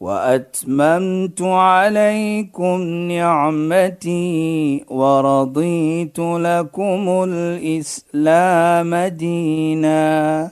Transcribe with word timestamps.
وأتممت 0.00 1.42
عليكم 1.42 2.80
نعمتي 3.08 4.84
ورضيت 4.88 6.18
لكم 6.18 7.24
الإسلام 7.28 8.94
دينا. 8.94 10.50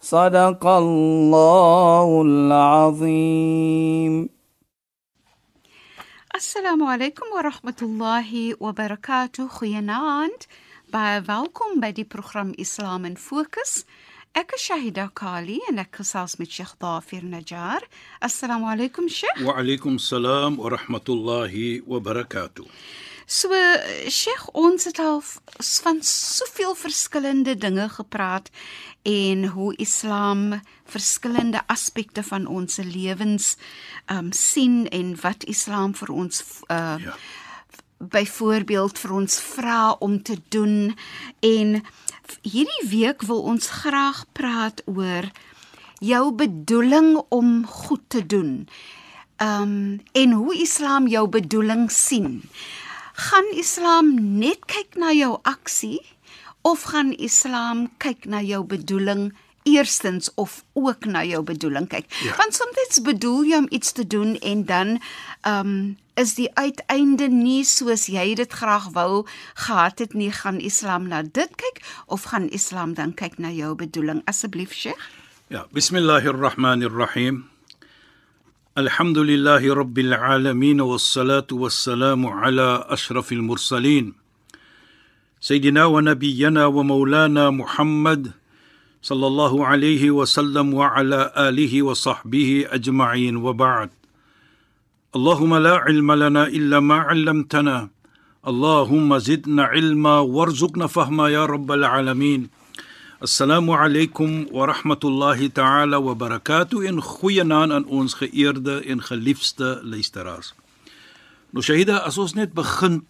صدق 0.00 0.66
الله 0.66 2.22
العظيم. 2.22 4.28
السلام 6.34 6.84
عليكم 6.84 7.26
ورحمة 7.36 7.76
الله 7.82 8.54
وبركاته. 8.60 9.48
خيانات 9.48 10.44
بعد 10.92 11.30
بدي 11.76 12.08
بروخرم 12.14 12.52
إسلام 12.60 13.14
فوكس 13.14 13.86
Ek 14.36 14.52
is 14.52 14.66
Shahida 14.68 15.06
Kali 15.16 15.54
en 15.70 15.78
ek 15.80 15.96
gesels 16.02 16.34
met 16.36 16.50
Sheikh 16.52 16.74
Dafir 16.76 17.22
Najjar. 17.24 17.80
Assalamu 18.20 18.66
alaykum 18.68 19.06
Sheikh. 19.08 19.38
Wa 19.40 19.54
alaykum 19.56 19.96
salaam 19.96 20.58
wa 20.60 20.68
rahmatullahi 20.74 21.80
wa 21.88 22.02
barakatuh. 22.04 22.66
So 23.24 23.48
Sheikh, 24.12 24.44
ons 24.52 24.84
het 24.84 25.00
al 25.00 25.22
van 25.86 26.02
soveel 26.04 26.76
verskillende 26.76 27.56
dinge 27.56 27.88
gepraat 27.96 28.52
en 29.08 29.48
hoe 29.56 29.72
Islam 29.80 30.60
verskillende 30.84 31.64
aspekte 31.72 32.20
van 32.28 32.44
ons 32.44 32.76
lewens 32.76 33.54
um 34.12 34.34
sien 34.36 34.84
en 34.92 35.16
wat 35.24 35.48
Islam 35.48 35.96
vir 35.96 36.12
ons 36.12 36.44
uh 36.68 37.00
ja. 37.00 37.16
Byvoorbeeld 37.98 38.98
vir 38.98 39.12
ons 39.12 39.40
vra 39.40 39.96
om 40.04 40.22
te 40.22 40.36
doen 40.48 40.96
en 41.40 41.82
hierdie 42.42 42.88
week 42.88 43.22
wil 43.22 43.42
ons 43.42 43.68
graag 43.82 44.24
praat 44.32 44.82
oor 44.84 45.30
jou 45.98 46.32
bedoeling 46.32 47.16
om 47.28 47.66
goed 47.66 48.02
te 48.08 48.26
doen. 48.26 48.68
Um 49.42 50.00
en 50.12 50.32
hoe 50.32 50.56
Islam 50.60 51.08
jou 51.08 51.28
bedoeling 51.28 51.90
sien. 51.90 52.42
Gaan 53.12 53.48
Islam 53.56 54.14
net 54.38 54.64
kyk 54.68 54.96
na 55.00 55.12
jou 55.12 55.38
aksie 55.42 56.00
of 56.62 56.82
gaan 56.92 57.12
Islam 57.12 57.88
kyk 57.98 58.24
na 58.24 58.40
jou 58.40 58.64
bedoeling 58.64 59.32
eerstens 59.62 60.30
of 60.34 60.64
ook 60.72 61.04
na 61.04 61.24
jou 61.24 61.42
bedoeling 61.42 61.88
kyk? 61.88 62.06
Ja. 62.22 62.36
Want 62.36 62.54
soms 62.54 63.00
bedoel 63.02 63.44
jy 63.44 63.56
om 63.56 63.70
iets 63.70 63.92
te 63.92 64.06
doen 64.06 64.36
en 64.38 64.64
dan 64.64 64.98
um 65.42 65.96
is 66.15 66.35
die 66.39 66.49
uiteinde 66.55 67.27
nie 67.27 67.63
soos 67.65 68.07
jy 68.11 68.35
dit 68.39 68.53
graag 68.53 68.89
wou 68.95 69.25
gehad 69.65 69.99
het 70.03 70.13
nie 70.13 70.31
gaan 70.31 70.59
Islam 70.59 71.07
na 71.07 71.21
dit 71.21 71.51
kyk 71.63 71.81
of 72.07 72.29
gaan 72.31 72.49
Islam 72.49 72.93
dan 72.93 73.13
kyk 73.13 73.39
na 73.39 73.51
jou 73.51 73.75
bedoeling 73.75 74.21
asseblief 74.25 74.73
Sheikh 74.73 75.01
Ja 75.49 75.65
bismillahirrahmanirrahim 75.73 77.43
Alhamdulillahi 78.75 79.75
rabbil 79.75 80.13
alamin 80.15 80.79
wassalatu 80.79 81.59
wassalamu 81.63 82.31
ala 82.31 82.87
ashrafil 82.87 83.43
mursalin 83.43 84.15
سيدنا 85.41 85.85
ونبينا 85.85 86.65
ومولانا 86.65 87.49
محمد 87.49 88.31
صلى 89.01 89.27
الله 89.27 89.65
عليه 89.65 90.11
وسلم 90.11 90.73
وعلى 90.73 91.33
آله 91.37 91.81
وصحبه 91.81 92.65
أجمعين 92.69 93.35
وبعد 93.37 93.89
Allahümme 95.16 95.58
la 95.62 95.76
ilme 95.88 96.14
lena 96.14 96.48
illa 96.50 96.80
ma 96.80 96.98
allamtena. 97.08 97.88
Allahümme 98.44 99.18
zidna 99.20 99.72
ilma 99.72 100.20
varzukna 100.20 100.88
fahma 100.88 101.30
ya 101.30 101.46
rabbel 101.48 101.84
alemin. 101.84 102.50
Assalamu 103.22 103.72
alaykum 103.72 104.52
wa 104.52 104.66
rahmatullahi 104.66 105.48
ta'ala 105.48 106.02
wa 106.02 106.12
barakatuh 106.12 106.84
en 106.84 107.00
goeienaand 107.00 107.72
aan 107.72 107.86
ons 107.88 108.12
geëerde 108.20 108.84
en 108.84 109.00
geliefde 109.00 109.80
luisteraars. 109.82 110.52
Nou 111.52 111.64
Shahida, 111.64 112.04
as 112.04 112.20
ons 112.20 112.36
net 112.36 112.52
begin 112.52 113.00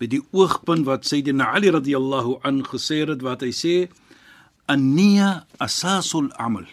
by 0.00 0.08
die 0.08 0.24
oogpunt 0.32 0.88
wat 0.88 1.04
Sayyidina 1.04 1.52
Ali 1.52 1.68
radhiyallahu 1.68 2.40
an 2.48 2.64
gesê 2.64 3.04
het 3.04 3.20
wat 3.20 3.44
hy 3.44 3.52
sê 3.52 3.76
an-niyya 4.72 5.44
asasul 5.60 6.32
amal. 6.40 6.64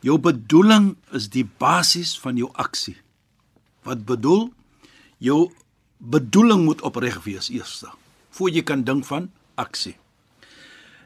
Jou 0.00 0.16
bedoeling 0.16 0.94
is 1.12 1.28
die 1.28 1.44
basis 1.44 2.16
van 2.16 2.40
jou 2.40 2.48
aksie. 2.56 3.03
Wat 3.84 4.04
bedoel? 4.08 4.48
Jou 5.18 5.52
bedoeling 5.98 6.64
moet 6.64 6.82
opreg 6.82 7.22
wees 7.24 7.48
eers 7.52 7.84
voor 8.34 8.50
jy 8.50 8.64
kan 8.66 8.82
dink 8.86 9.06
van 9.06 9.28
aksie. 9.60 9.94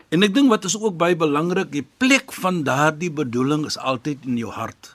En 0.09 0.25
ek 0.25 0.33
dink 0.33 0.49
wat 0.49 0.65
is 0.65 0.77
ook 0.79 0.97
baie 1.01 1.17
belangrik, 1.19 1.69
die 1.73 1.85
plek 2.01 2.33
van 2.41 2.63
daardie 2.65 3.11
bedoeling 3.13 3.67
is 3.69 3.77
altyd 3.77 4.25
in 4.25 4.39
jou 4.41 4.53
hart. 4.55 4.95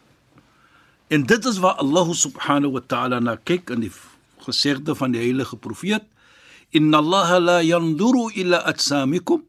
En 1.13 1.27
dit 1.29 1.45
is 1.45 1.59
waar 1.61 1.77
Allah 1.83 2.09
subhanahu 2.17 2.73
wa 2.79 2.81
ta'ala 2.81 3.19
na 3.21 3.37
kyk 3.37 3.69
in 3.75 3.85
die 3.85 3.93
gesegde 4.41 4.97
van 4.97 5.13
die 5.13 5.21
heilige 5.21 5.59
profeet, 5.61 6.03
"Inna 6.73 6.97
Allah 6.97 7.39
la 7.39 7.57
yanzuru 7.61 8.31
ila 8.33 8.65
ajsamikum 8.65 9.43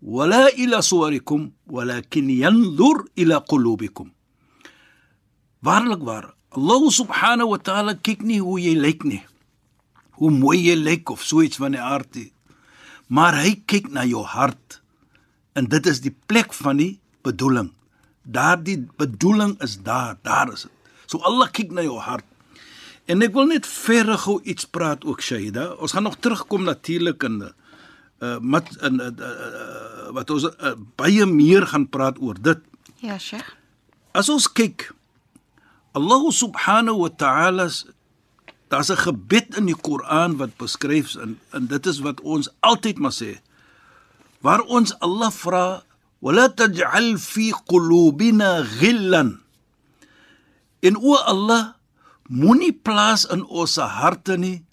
wala 0.00 0.48
ila 0.56 0.80
suwarikum, 0.80 1.52
walakin 1.66 2.30
yanzur 2.30 3.04
ila 3.14 3.44
qulubikum." 3.44 4.08
Waarlik 5.60 6.00
waar, 6.00 6.32
Allah 6.52 6.82
subhanahu 6.92 7.54
wa 7.56 7.60
ta'ala 7.60 7.96
kyk 7.96 8.20
nie 8.28 8.40
hoe 8.44 8.58
jy 8.60 8.74
lyk 8.76 9.06
nie. 9.08 9.22
Hoe 10.20 10.30
mooi 10.30 10.58
jy 10.60 10.76
lyk 10.76 11.08
of 11.10 11.24
so 11.24 11.40
iets 11.40 11.56
van 11.56 11.72
die 11.72 11.80
aard 11.80 12.12
nie. 12.18 12.28
Maar 13.08 13.40
hy 13.40 13.54
kyk 13.68 13.88
na 13.92 14.04
jou 14.04 14.24
hart. 14.24 14.80
En 15.56 15.68
dit 15.72 15.86
is 15.88 16.02
die 16.04 16.12
plek 16.28 16.52
van 16.56 16.80
die 16.80 16.98
bedoeling. 17.24 17.72
Daardie 18.22 18.82
bedoeling 19.00 19.56
is 19.64 19.78
daar, 19.80 20.20
daar 20.22 20.52
is 20.52 20.68
dit. 20.68 20.92
So 21.08 21.20
Allah 21.28 21.48
kyk 21.52 21.72
na 21.72 21.84
jou 21.84 21.98
hart. 22.00 22.28
En 23.10 23.24
ek 23.24 23.34
wil 23.34 23.48
net 23.50 23.66
verder 23.66 24.20
gou 24.20 24.38
iets 24.44 24.68
praat 24.68 25.02
ook 25.08 25.24
Shaida. 25.24 25.72
Ons 25.82 25.96
gaan 25.96 26.06
nog 26.06 26.20
terugkom 26.22 26.68
natuurlik 26.68 27.24
in 27.28 27.42
uh 28.22 28.38
met 28.38 28.68
in 28.86 29.00
uh, 29.02 29.10
uh, 29.10 30.12
wat 30.14 30.30
ons 30.30 30.44
uh, 30.46 30.76
baie 30.94 31.24
meer 31.26 31.66
gaan 31.66 31.88
praat 31.90 32.20
oor 32.22 32.38
dit. 32.38 32.60
Ja, 33.02 33.18
Sheikh. 33.18 33.48
As 34.14 34.28
ons 34.30 34.46
kyk 34.46 34.92
Allah 35.92 36.24
subhanahu 36.32 37.04
wa 37.04 37.12
ta'ala 37.12 37.68
daar's 38.72 38.88
'n 38.88 38.96
gebed 38.96 39.60
in 39.60 39.68
die 39.68 39.76
Koran 39.76 40.40
wat 40.40 40.56
beskryf 40.56 41.20
en, 41.20 41.36
en 41.52 41.68
dit 41.68 41.84
is 41.86 42.00
wat 42.00 42.24
ons 42.24 42.48
altyd 42.64 42.96
maar 42.96 43.12
sê. 43.12 43.44
Waar 44.40 44.64
ons 44.64 44.96
Allah 45.04 45.28
vra, 45.28 45.84
"Wala 46.24 46.48
taj'al 46.48 47.20
fi 47.20 47.52
qulubina 47.68 48.64
ghillan." 48.64 49.44
En 50.80 50.96
o 50.96 51.12
Allah, 51.20 51.76
moenie 52.28 52.72
plaas 52.72 53.28
in 53.28 53.44
ons 53.44 53.76
harte 53.76 54.40
nie 54.40 54.64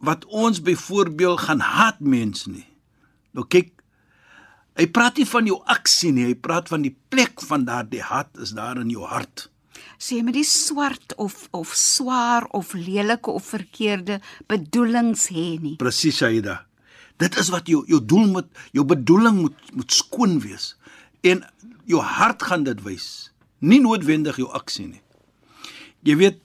wat 0.00 0.24
ons 0.24 0.62
byvoorbeeld 0.62 1.40
gaan 1.40 1.60
haat 1.60 2.00
mens 2.00 2.46
nie. 2.46 2.66
Nou 3.34 3.44
kyk, 3.44 3.82
hy 4.78 4.86
praat 4.86 5.18
nie 5.18 5.26
van 5.26 5.46
jou 5.46 5.60
aksie 5.66 6.12
nie, 6.12 6.24
hy 6.24 6.34
praat 6.34 6.68
van 6.68 6.82
die 6.82 6.96
plek 7.10 7.42
van 7.42 7.66
daardie 7.66 8.02
haat 8.02 8.30
is 8.38 8.54
daar 8.56 8.78
in 8.78 8.88
jou 8.90 9.04
hart 9.04 9.50
sê 9.98 10.22
met 10.22 10.34
die 10.34 10.46
swart 10.46 11.14
of 11.16 11.48
of 11.50 11.74
swaar 11.74 12.46
of 12.56 12.74
lelike 12.74 13.30
of 13.30 13.44
verkeerde 13.44 14.20
bedoelings 14.46 15.28
hê 15.34 15.58
nie. 15.60 15.76
Presies, 15.76 16.22
Aida. 16.22 16.66
Dit 17.18 17.34
is 17.38 17.50
wat 17.50 17.66
jou 17.66 17.82
jou 17.90 18.00
doel 18.04 18.26
moet 18.30 18.50
jou 18.72 18.84
bedoeling 18.86 19.40
moet 19.42 19.72
moet 19.74 19.92
skoon 19.92 20.38
wees 20.40 20.76
en 21.26 21.42
jou 21.88 22.00
hart 22.04 22.44
gaan 22.46 22.64
dit 22.68 22.78
wys, 22.84 23.32
nie 23.58 23.80
noodwendig 23.82 24.38
jou 24.38 24.48
aksie 24.54 24.86
nie. 24.86 25.02
Jy 26.06 26.14
weet 26.20 26.38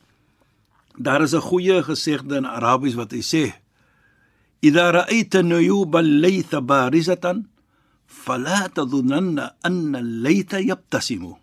daar 0.98 1.22
is 1.22 1.34
'n 1.34 1.42
goeie 1.42 1.84
gesegde 1.84 2.36
in 2.38 2.46
Arabies 2.46 2.96
wat 2.96 3.12
hy 3.12 3.22
sê: 3.22 3.54
"Idha 4.62 4.92
ra'aita 4.92 5.42
nuyuba 5.42 6.00
al-laytha 6.00 6.62
barizatan 6.62 7.50
fala 8.06 8.70
tadhunna 8.70 9.56
anna 9.62 9.98
al-laytha 10.00 10.60
yabtasimu." 10.60 11.43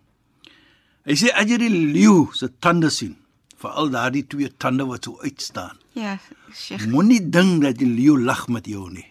Hy 1.07 1.15
sê 1.17 1.31
as 1.33 1.49
jy 1.49 1.57
die 1.57 1.71
leeu 1.71 2.29
se 2.37 2.51
tande 2.61 2.91
sien, 2.93 3.15
veral 3.61 3.89
daardie 3.93 4.25
twee 4.29 4.51
tande 4.61 4.85
wat 4.89 5.07
so 5.07 5.17
uitstaan. 5.21 5.79
Ja, 5.97 6.17
Sheikh. 6.53 6.85
Moenie 6.91 7.21
dink 7.33 7.63
dat 7.65 7.79
die 7.79 7.89
leeu 7.89 8.19
lag 8.21 8.47
met 8.53 8.67
jou 8.69 8.87
nie. 8.91 9.07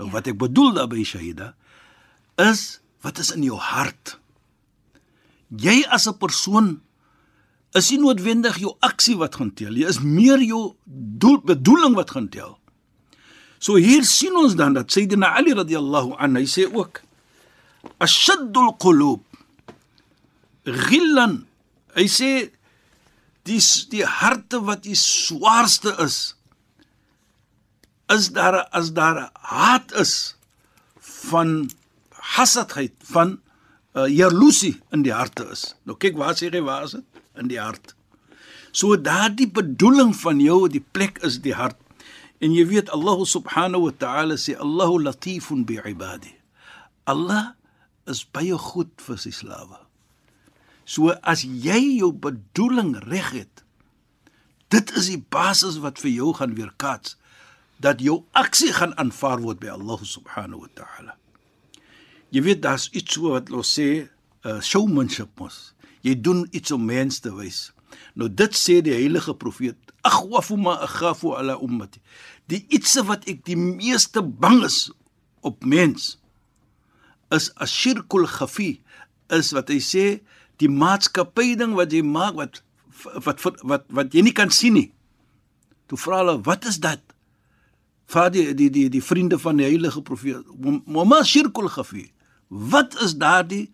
Nou 0.00 0.08
ja. 0.08 0.14
wat 0.16 0.30
ek 0.32 0.38
bedoel 0.40 0.72
daarby 0.78 1.04
Shahida 1.04 1.52
is 2.40 2.80
wat 3.04 3.20
is 3.20 3.32
in 3.34 3.44
jou 3.44 3.58
hart. 3.60 4.16
Jy 5.52 5.84
as 5.92 6.08
'n 6.08 6.16
persoon 6.16 6.80
is 7.76 7.90
nie 7.90 8.00
noodwendig 8.00 8.58
jou 8.58 8.76
aksie 8.80 9.16
wat 9.16 9.36
gaan 9.36 9.52
tel 9.52 9.72
nie, 9.72 9.84
is 9.84 10.00
meer 10.00 10.40
jou 10.40 10.76
doel 10.84 11.40
bedoeling 11.40 11.94
wat 11.94 12.10
gaan 12.10 12.28
tel. 12.28 12.58
So 13.58 13.76
hier 13.76 14.04
sien 14.04 14.34
ons 14.36 14.56
dan 14.56 14.72
dat 14.74 14.90
Sayyidina 14.90 15.36
Ali 15.36 15.52
radhiyallahu 15.52 16.16
anhu 16.18 16.40
hy 16.40 16.48
sê 16.48 16.66
ook 16.66 17.02
ashaddul 17.98 18.72
qulub 18.78 19.22
ghillan 20.64 21.42
hy 21.96 22.06
sê 22.08 22.32
die 23.48 23.60
die 23.90 24.04
harte 24.06 24.62
wat 24.66 24.84
die 24.86 24.98
swaarste 24.98 25.94
is 26.04 26.34
is 28.12 28.30
daar 28.36 28.62
as 28.70 28.92
daar 28.92 29.30
haat 29.32 29.92
is 29.98 30.36
van 31.30 31.70
hasadheid 32.34 32.92
van 33.14 33.38
uh, 33.96 34.06
jaloesie 34.06 34.80
in 34.92 35.02
die 35.02 35.14
harte 35.14 35.46
is. 35.52 35.72
Nou 35.88 35.96
kyk 35.98 36.18
waar 36.20 36.36
sê 36.38 36.50
hy 36.52 36.62
waar 36.64 36.86
is 36.88 36.96
dit? 36.98 37.22
In 37.40 37.48
die 37.48 37.60
hart. 37.60 37.94
So 38.72 38.96
daardie 38.96 39.48
bedoeling 39.52 40.14
van 40.16 40.40
jou, 40.40 40.64
die 40.68 40.84
plek 40.96 41.20
is 41.26 41.40
die 41.44 41.56
hart. 41.56 41.78
En 42.42 42.54
jy 42.56 42.64
weet 42.68 42.90
Allah 42.90 43.20
subhanahu 43.28 43.88
wa 43.88 43.94
ta'ala 44.04 44.38
sê 44.40 44.56
Allahu 44.58 45.02
latifun 45.04 45.64
bi 45.68 45.78
ibadi. 45.78 46.32
Allah 47.06 47.54
is 48.08 48.24
baie 48.24 48.56
goed 48.58 48.92
vir 49.06 49.20
sy 49.20 49.32
slawe. 49.34 49.78
So 50.84 51.14
as 51.22 51.44
jy 51.44 51.98
jou 52.00 52.12
bedoeling 52.12 52.96
reg 53.06 53.32
het, 53.36 53.64
dit 54.72 54.94
is 54.96 55.10
die 55.12 55.20
basis 55.20 55.78
wat 55.82 56.00
vir 56.02 56.12
jou 56.14 56.32
gaan 56.38 56.56
weerkaats 56.56 57.16
dat 57.82 58.00
jou 58.00 58.22
aksie 58.38 58.70
gaan 58.72 58.94
aanvaar 59.00 59.42
word 59.42 59.60
by 59.62 59.72
Allah 59.74 60.00
subhanahu 60.06 60.64
wa 60.64 60.70
ta'ala. 60.78 61.16
Jy 62.32 62.42
weet 62.46 62.62
daar's 62.64 62.88
iets 62.94 63.18
so 63.18 63.34
wat 63.34 63.50
ons 63.52 63.72
sê, 63.76 64.06
uh, 64.46 64.60
showmanship 64.62 65.34
mos. 65.40 65.72
Jy 66.06 66.14
doen 66.22 66.46
iets 66.54 66.72
om 66.74 66.84
mense 66.86 67.20
te 67.24 67.32
wys. 67.34 67.72
Nou 68.18 68.30
dit 68.30 68.54
sê 68.56 68.78
die 68.86 68.94
heilige 68.94 69.34
profeet, 69.36 69.76
aghwafu 70.06 70.56
ma 70.56 70.78
akhafu 70.86 71.34
ala 71.36 71.58
ummati. 71.62 72.00
Die 72.50 72.62
iets 72.72 72.94
wat 73.06 73.26
ek 73.30 73.42
die 73.48 73.58
meeste 73.58 74.22
bang 74.22 74.62
is 74.66 74.86
op 75.42 75.66
mens 75.66 76.16
is 77.32 77.50
ashirkul 77.64 78.26
khafi 78.28 78.76
is 79.32 79.52
wat 79.56 79.70
hy 79.72 79.80
sê 79.82 80.06
die 80.62 80.70
maatskappy 80.70 81.54
ding 81.58 81.74
wat 81.78 81.92
jy 81.92 82.02
maak 82.06 82.36
wat 82.38 82.62
wat 83.24 83.40
wat 83.42 83.62
wat, 83.66 83.86
wat 83.90 84.14
jy 84.14 84.22
nie 84.28 84.36
kan 84.36 84.52
sien 84.54 84.76
nie. 84.78 84.90
Toe 85.90 85.98
vra 85.98 86.22
hulle, 86.22 86.40
"Wat 86.42 86.64
is 86.64 86.78
dit?" 86.78 87.00
Vra 88.06 88.28
die 88.28 88.54
die 88.54 88.70
die 88.70 88.88
die 88.88 89.02
vriende 89.02 89.38
van 89.38 89.56
die 89.56 89.64
heilige 89.64 90.02
profeet, 90.02 90.44
"Mama 90.86 91.22
shirkul 91.22 91.68
khafi." 91.68 92.10
Wat 92.48 93.00
is 93.02 93.16
daardie 93.16 93.70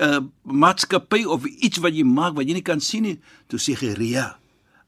uh, 0.00 0.20
maatskappy 0.42 1.24
of 1.24 1.44
iets 1.44 1.78
wat 1.78 1.92
jy 1.92 2.04
maak 2.04 2.34
wat 2.34 2.46
jy 2.46 2.52
nie 2.52 2.62
kan 2.62 2.80
sien 2.80 3.02
nie? 3.02 3.20
Toe 3.46 3.58
sê 3.58 3.76
hy, 3.76 3.92
"Ria." 3.94 4.38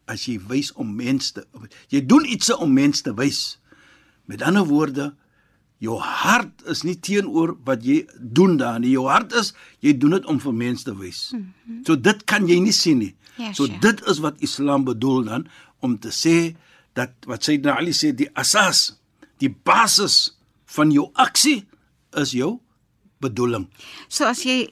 As 0.06 0.25
jy 0.25 0.41
wys 0.49 0.73
om 0.73 0.95
mense 0.97 1.47
jy 1.89 2.06
doen 2.06 2.25
iets 2.25 2.50
om 2.55 2.73
mense 2.73 3.03
te 3.03 3.15
wys. 3.15 3.59
Met 4.25 4.43
ander 4.43 4.65
woorde, 4.65 5.15
Jou 5.78 5.98
hart 6.02 6.64
is 6.66 6.82
nie 6.82 6.96
teenoor 6.98 7.54
wat 7.64 7.84
jy 7.86 8.00
doen 8.19 8.56
daar 8.58 8.80
nie. 8.82 8.90
Jou 8.96 9.06
hart 9.06 9.32
is 9.38 9.52
jy 9.84 9.94
doen 9.98 10.16
dit 10.16 10.26
om 10.26 10.40
vir 10.42 10.54
mense 10.54 10.84
te 10.84 10.94
wys. 10.98 11.30
Mm 11.32 11.52
-hmm. 11.66 11.84
So 11.86 11.96
dit 11.96 12.25
kan 12.25 12.48
jy 12.48 12.58
nie 12.60 12.72
sien 12.72 12.98
nie. 12.98 13.14
Yes, 13.36 13.56
so 13.56 13.66
ja. 13.66 13.78
dit 13.80 14.06
is 14.06 14.19
wat 14.19 14.40
Islam 14.42 14.84
bedoel 14.84 15.25
dan 15.25 15.46
om 15.80 15.98
te 15.98 16.10
sê 16.10 16.56
dat 16.92 17.10
wat 17.26 17.44
Sayyidina 17.44 17.76
Ali 17.76 17.92
sê 17.92 18.12
die 18.14 18.30
asas, 18.34 18.98
die 19.38 19.50
basis 19.50 20.38
van 20.64 20.90
jou 20.90 21.10
aksie 21.14 21.66
is 22.19 22.34
jou 22.34 22.58
bedoeling. 23.23 23.67
So 24.09 24.25
as 24.29 24.44
jy 24.47 24.69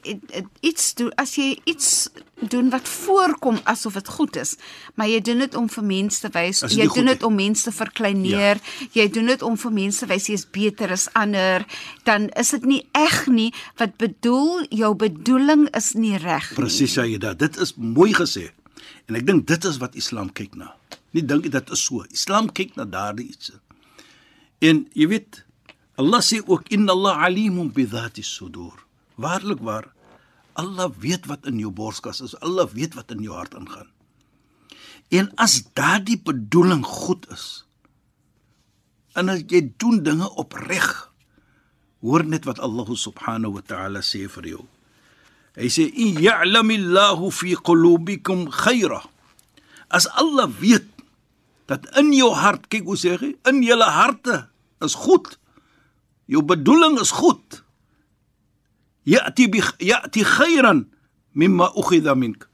iets 0.65 0.93
doen, 0.97 1.11
as 1.19 1.35
jy 1.35 1.57
iets 1.67 2.09
doen 2.47 2.69
wat 2.69 2.87
voorkom 2.87 3.57
asof 3.65 3.97
dit 3.97 4.09
goed 4.13 4.37
is, 4.37 4.55
maar 4.95 5.09
jy 5.09 5.21
doen 5.25 5.41
dit 5.43 5.55
om 5.57 5.69
vir 5.71 5.85
mense 5.89 6.21
te 6.21 6.31
wys, 6.35 6.61
jy 6.71 6.87
doen 6.93 7.09
dit 7.11 7.23
om 7.27 7.35
mense 7.35 7.65
te 7.65 7.73
verkleineer, 7.73 8.61
ja. 8.61 8.87
jy 9.01 9.07
doen 9.13 9.31
dit 9.33 9.45
om 9.45 9.57
vir 9.57 9.73
mense 9.79 10.03
te 10.03 10.09
wys 10.11 10.29
jy 10.29 10.37
is 10.37 10.45
beter 10.53 10.93
as 10.93 11.07
ander, 11.17 11.65
dan 12.07 12.29
is 12.39 12.53
dit 12.55 12.67
nie 12.69 12.81
eg 12.97 13.25
nie 13.31 13.49
wat 13.81 13.97
bedoel 14.01 14.67
jou 14.69 14.93
bedoeling 14.95 15.67
is 15.77 15.93
nie 15.97 16.15
reg 16.21 16.51
nie. 16.53 16.59
Presies 16.61 16.97
sê 16.97 17.07
jy 17.09 17.19
dit. 17.23 17.41
Dit 17.41 17.57
is 17.61 17.73
mooi 17.75 18.13
gesê. 18.15 18.49
En 19.07 19.17
ek 19.17 19.25
dink 19.27 19.47
dit 19.49 19.65
is 19.69 19.79
wat 19.81 19.97
Islam 19.99 20.29
kyk 20.35 20.55
na. 20.59 20.73
Nie 21.15 21.23
dink 21.25 21.47
dit 21.51 21.73
is 21.73 21.83
so. 21.83 22.05
Islam 22.13 22.51
kyk 22.53 22.75
na 22.77 22.85
daardie 22.85 23.29
iets. 23.31 23.55
En 24.63 24.85
jy 24.97 25.09
weet 25.13 25.43
Allah 25.97 26.21
sê 26.21 26.41
ook 26.45 26.69
inna 26.69 26.93
Allah 26.93 27.25
alimun 27.25 27.73
bi 27.73 27.85
dhati 27.89 28.21
sudur. 28.21 28.85
Waarlik 29.17 29.61
waar 29.65 29.89
Allah 30.53 30.89
weet 30.93 31.25
wat 31.25 31.45
in 31.49 31.57
jou 31.57 31.73
borskas 31.73 32.21
is. 32.21 32.37
Allah 32.41 32.69
weet 32.69 32.93
wat 32.93 33.11
in 33.11 33.25
jou 33.25 33.33
hart 33.33 33.57
aangaan. 33.57 33.89
En 35.09 35.31
as 35.41 35.63
daardie 35.73 36.19
bedoeling 36.21 36.83
goed 36.85 37.25
is, 37.33 37.63
en 39.17 39.29
as 39.33 39.41
jy 39.49 39.63
doen 39.81 40.03
dinge 40.05 40.27
opreg, 40.37 41.09
hoor 42.05 42.25
net 42.25 42.45
wat 42.45 42.59
Allah 42.61 42.85
subhanahu 42.85 43.57
wa 43.57 43.63
ta'ala 43.65 44.03
sê 44.05 44.27
vir 44.29 44.49
jou. 44.53 44.65
Hy 45.57 45.69
sê 45.73 45.87
in 45.89 46.19
ya'lamillahu 46.21 47.31
fi 47.33 47.55
qulubikum 47.57 48.45
khaira. 48.53 49.01
As 49.89 50.05
Allah 50.13 50.45
weet 50.61 50.85
dat 51.65 51.89
in 51.97 52.13
jou 52.13 52.29
hart, 52.37 52.69
kyk 52.69 52.85
hoe 52.85 52.99
sê 52.99 53.17
hy, 53.17 53.33
in 53.49 53.63
julle 53.65 53.89
harte 53.89 54.43
is 54.85 54.93
goed 54.93 55.39
jou 56.27 56.43
bedoeling 56.43 56.99
is 57.01 57.11
goed. 57.15 57.63
Ya'ti 59.07 59.47
bi 59.51 59.63
ya'ti 59.79 60.23
khairan 60.27 60.85
mimma 61.33 61.71
ukhidha 61.79 62.15
mink. 62.15 62.47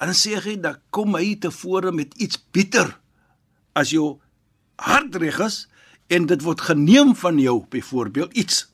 En 0.00 0.14
sê 0.16 0.38
hy 0.40 0.56
dat 0.60 0.80
kom 0.90 1.14
hy 1.18 1.36
tevore 1.38 1.92
met 1.94 2.14
iets 2.18 2.40
beter 2.52 2.96
as 3.78 3.92
jou 3.94 4.18
hart 4.80 5.14
reg 5.20 5.38
is 5.44 5.66
en 6.12 6.26
dit 6.26 6.42
word 6.42 6.60
geneem 6.60 7.14
van 7.16 7.38
jou 7.38 7.62
byvoorbeeld 7.70 8.32
iets. 8.36 8.66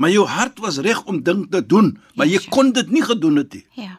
Maar 0.00 0.10
jou 0.10 0.24
hart 0.26 0.58
was 0.58 0.80
reg 0.82 1.04
om 1.04 1.20
ding 1.22 1.44
te 1.50 1.60
doen, 1.66 1.92
maar 2.14 2.26
jy 2.26 2.40
kon 2.50 2.72
dit 2.74 2.90
nie 2.90 3.02
gedoen 3.04 3.36
het 3.42 3.52
nie. 3.54 3.66
Ja. 3.78 3.98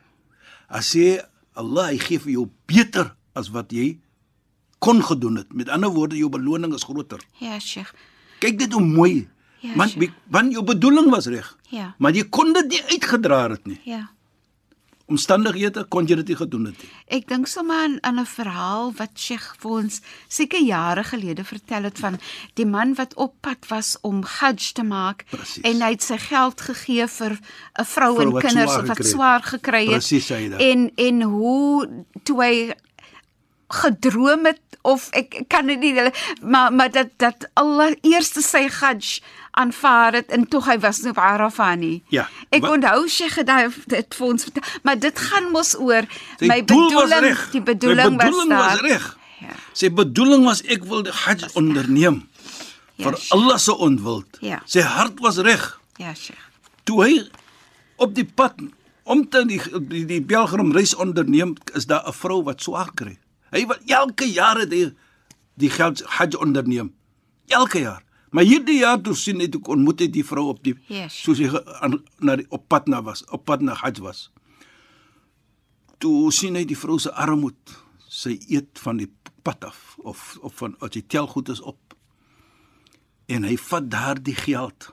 As 0.68 0.92
sê 0.96 1.22
Allah, 1.56 1.92
hy 1.94 2.00
gee 2.02 2.20
vir 2.20 2.34
jou 2.34 2.50
beter 2.68 3.14
as 3.38 3.52
wat 3.56 3.72
jy 3.72 3.94
kon 4.84 5.00
gedoen 5.04 5.40
het. 5.40 5.54
Met 5.56 5.72
ander 5.72 5.94
woorde, 5.94 6.18
jou 6.20 6.30
beloning 6.30 6.74
is 6.76 6.84
groter. 6.84 7.22
Ja, 7.40 7.60
Sheikh. 7.60 7.94
Kyk 8.46 8.60
dit 8.66 8.74
hoe 8.78 8.84
mooi. 8.86 9.28
Ja, 9.66 9.74
want 9.76 9.96
want 10.30 10.52
jou 10.54 10.64
bedoeling 10.64 11.10
was 11.10 11.26
reg. 11.32 11.48
Ja. 11.74 11.96
Maar 11.98 12.14
jy 12.14 12.28
kon 12.30 12.54
dit 12.54 12.68
nie 12.76 12.84
uitgedra 12.94 13.50
het 13.50 13.66
nie. 13.66 13.80
Ja. 13.84 14.04
Omstandighede 15.06 15.84
kon 15.94 16.08
jy 16.10 16.16
dit 16.18 16.32
nie 16.34 16.38
gedoen 16.38 16.64
het 16.72 16.80
nie. 16.82 16.88
Ek 17.14 17.28
dink 17.30 17.46
sommer 17.50 17.78
aan, 17.84 17.98
aan 18.02 18.20
'n 18.20 18.26
verhaal 18.26 18.94
wat 18.98 19.14
Sheikh 19.14 19.54
vir 19.62 19.72
ons 19.72 20.02
seker 20.28 20.62
jare 20.66 21.04
gelede 21.04 21.44
vertel 21.44 21.84
het 21.84 22.00
van 22.00 22.18
die 22.56 22.66
man 22.66 22.96
wat 22.96 23.14
op 23.14 23.36
pad 23.42 23.68
was 23.70 23.98
om 24.02 24.24
Hajj 24.24 24.74
te 24.74 24.84
maak 24.84 25.26
Precies. 25.30 25.62
en 25.62 25.82
hy 25.82 25.92
het 25.92 26.02
sy 26.04 26.18
geld 26.18 26.62
gegee 26.62 27.08
vir 27.08 27.38
'n 27.80 27.86
vrou 27.86 28.22
en 28.22 28.34
kinders 28.42 28.76
wat 28.88 29.06
swaar 29.06 29.44
gekry 29.44 29.86
het. 29.86 30.02
Presies, 30.02 30.30
hy 30.30 30.50
dit. 30.50 30.60
En 30.60 30.92
en 30.96 31.22
hoe 31.22 31.90
toe 32.24 32.42
hy 32.44 32.74
gedroom 33.68 34.46
het 34.46 34.62
of 34.86 35.08
ek 35.18 35.44
kan 35.50 35.68
dit 35.68 35.80
nie 35.80 35.94
maar 36.42 36.74
maar 36.74 36.92
dat 36.92 37.10
dat 37.18 37.50
allereerste 37.54 38.42
sy 38.42 38.68
hajj 38.70 39.22
aanvaar 39.52 40.14
het 40.14 40.32
en 40.36 40.48
tog 40.48 40.68
hy 40.70 40.78
was 40.80 41.02
Arafah 41.18 41.76
nie. 41.80 42.04
Ja. 42.10 42.28
Ek 42.50 42.62
wat, 42.62 42.72
onthou 42.78 43.08
gedai 43.10 43.70
dit 43.88 44.18
vir 44.18 44.28
ons 44.28 44.48
maar 44.84 45.00
dit 45.00 45.20
gaan 45.20 45.52
mos 45.52 45.76
oor 45.80 46.06
my 46.40 46.62
bedoeling 46.62 47.38
die 47.52 47.62
bedoeling, 47.62 48.18
bedoeling 48.18 48.54
was 48.54 48.80
daar. 48.80 48.86
reg. 48.86 49.18
Ja. 49.40 49.56
Sy 49.74 49.90
bedoeling 49.90 50.46
was 50.46 50.62
ek 50.62 50.84
wil 50.84 51.04
die 51.04 51.16
hajj 51.24 51.50
onderneem 51.54 52.22
ja, 52.96 53.10
vir 53.10 53.20
Allah 53.36 53.58
se 53.60 53.76
ontwild. 53.76 54.40
Ja. 54.40 54.62
Sy 54.66 54.86
hart 54.86 55.20
was 55.20 55.38
reg. 55.38 55.80
Ja, 55.98 56.14
Sheikh. 56.14 56.42
Toe 56.84 57.04
hy 57.04 57.14
op 57.98 58.14
die 58.16 58.26
pad 58.28 58.60
om 59.04 59.24
te 59.30 59.46
die 59.48 59.62
die, 59.90 60.06
die 60.06 60.22
pelgrimreis 60.22 60.96
onderneem 60.96 61.56
is 61.74 61.86
daar 61.86 62.06
'n 62.08 62.14
vrou 62.14 62.44
wat 62.44 62.62
swaar 62.62 62.92
kry. 62.94 63.18
Hy 63.56 63.64
wil 63.70 63.80
elke 63.88 64.28
jaar 64.28 64.60
die 64.68 64.90
die 65.56 65.72
geld 65.72 66.04
Hajj 66.18 66.36
onderneem. 66.44 66.92
Elke 67.48 67.80
jaar. 67.80 68.04
Maar 68.36 68.44
hierdie 68.44 68.82
jaar 68.82 69.00
toe 69.00 69.16
sien 69.16 69.40
hy 69.40 69.48
toe 69.48 69.62
ontmoet 69.72 70.02
hy 70.04 70.10
die 70.12 70.26
vrou 70.28 70.50
op 70.52 70.60
die 70.66 70.74
yes. 70.92 71.22
soos 71.24 71.40
hy 71.40 71.48
na 72.20 72.36
die 72.42 72.48
op 72.52 72.66
pad 72.68 72.90
na 72.92 73.00
was, 73.06 73.24
op 73.32 73.46
pad 73.48 73.64
na 73.64 73.78
Hajj 73.80 74.02
was. 74.04 74.26
Toe 76.04 76.34
sien 76.36 76.60
hy 76.60 76.66
die 76.68 76.76
vrou 76.76 76.98
se 77.00 77.14
armoed. 77.16 77.78
Sy 78.12 78.36
eet 78.52 78.82
van 78.84 79.00
die 79.00 79.08
pad 79.48 79.64
af 79.64 79.96
of 80.04 80.36
of 80.44 80.58
van 80.60 80.76
as 80.84 80.98
hy 80.98 81.06
tel 81.08 81.30
goed 81.32 81.52
is 81.54 81.64
op. 81.64 81.96
En 83.32 83.48
hy 83.48 83.56
vat 83.70 83.88
daardie 83.92 84.36
geld. 84.36 84.90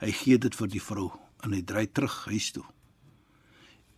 Hy 0.00 0.14
gee 0.22 0.40
dit 0.40 0.56
vir 0.56 0.72
die 0.72 0.82
vrou 0.82 1.10
en 1.44 1.52
hy 1.52 1.60
dry 1.60 1.84
terug 1.92 2.16
huis 2.30 2.48
toe. 2.56 2.64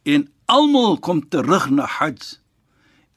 En 0.02 0.26
almal 0.50 0.98
kom 0.98 1.22
terug 1.30 1.70
na 1.70 1.86
Hajj 1.86 2.40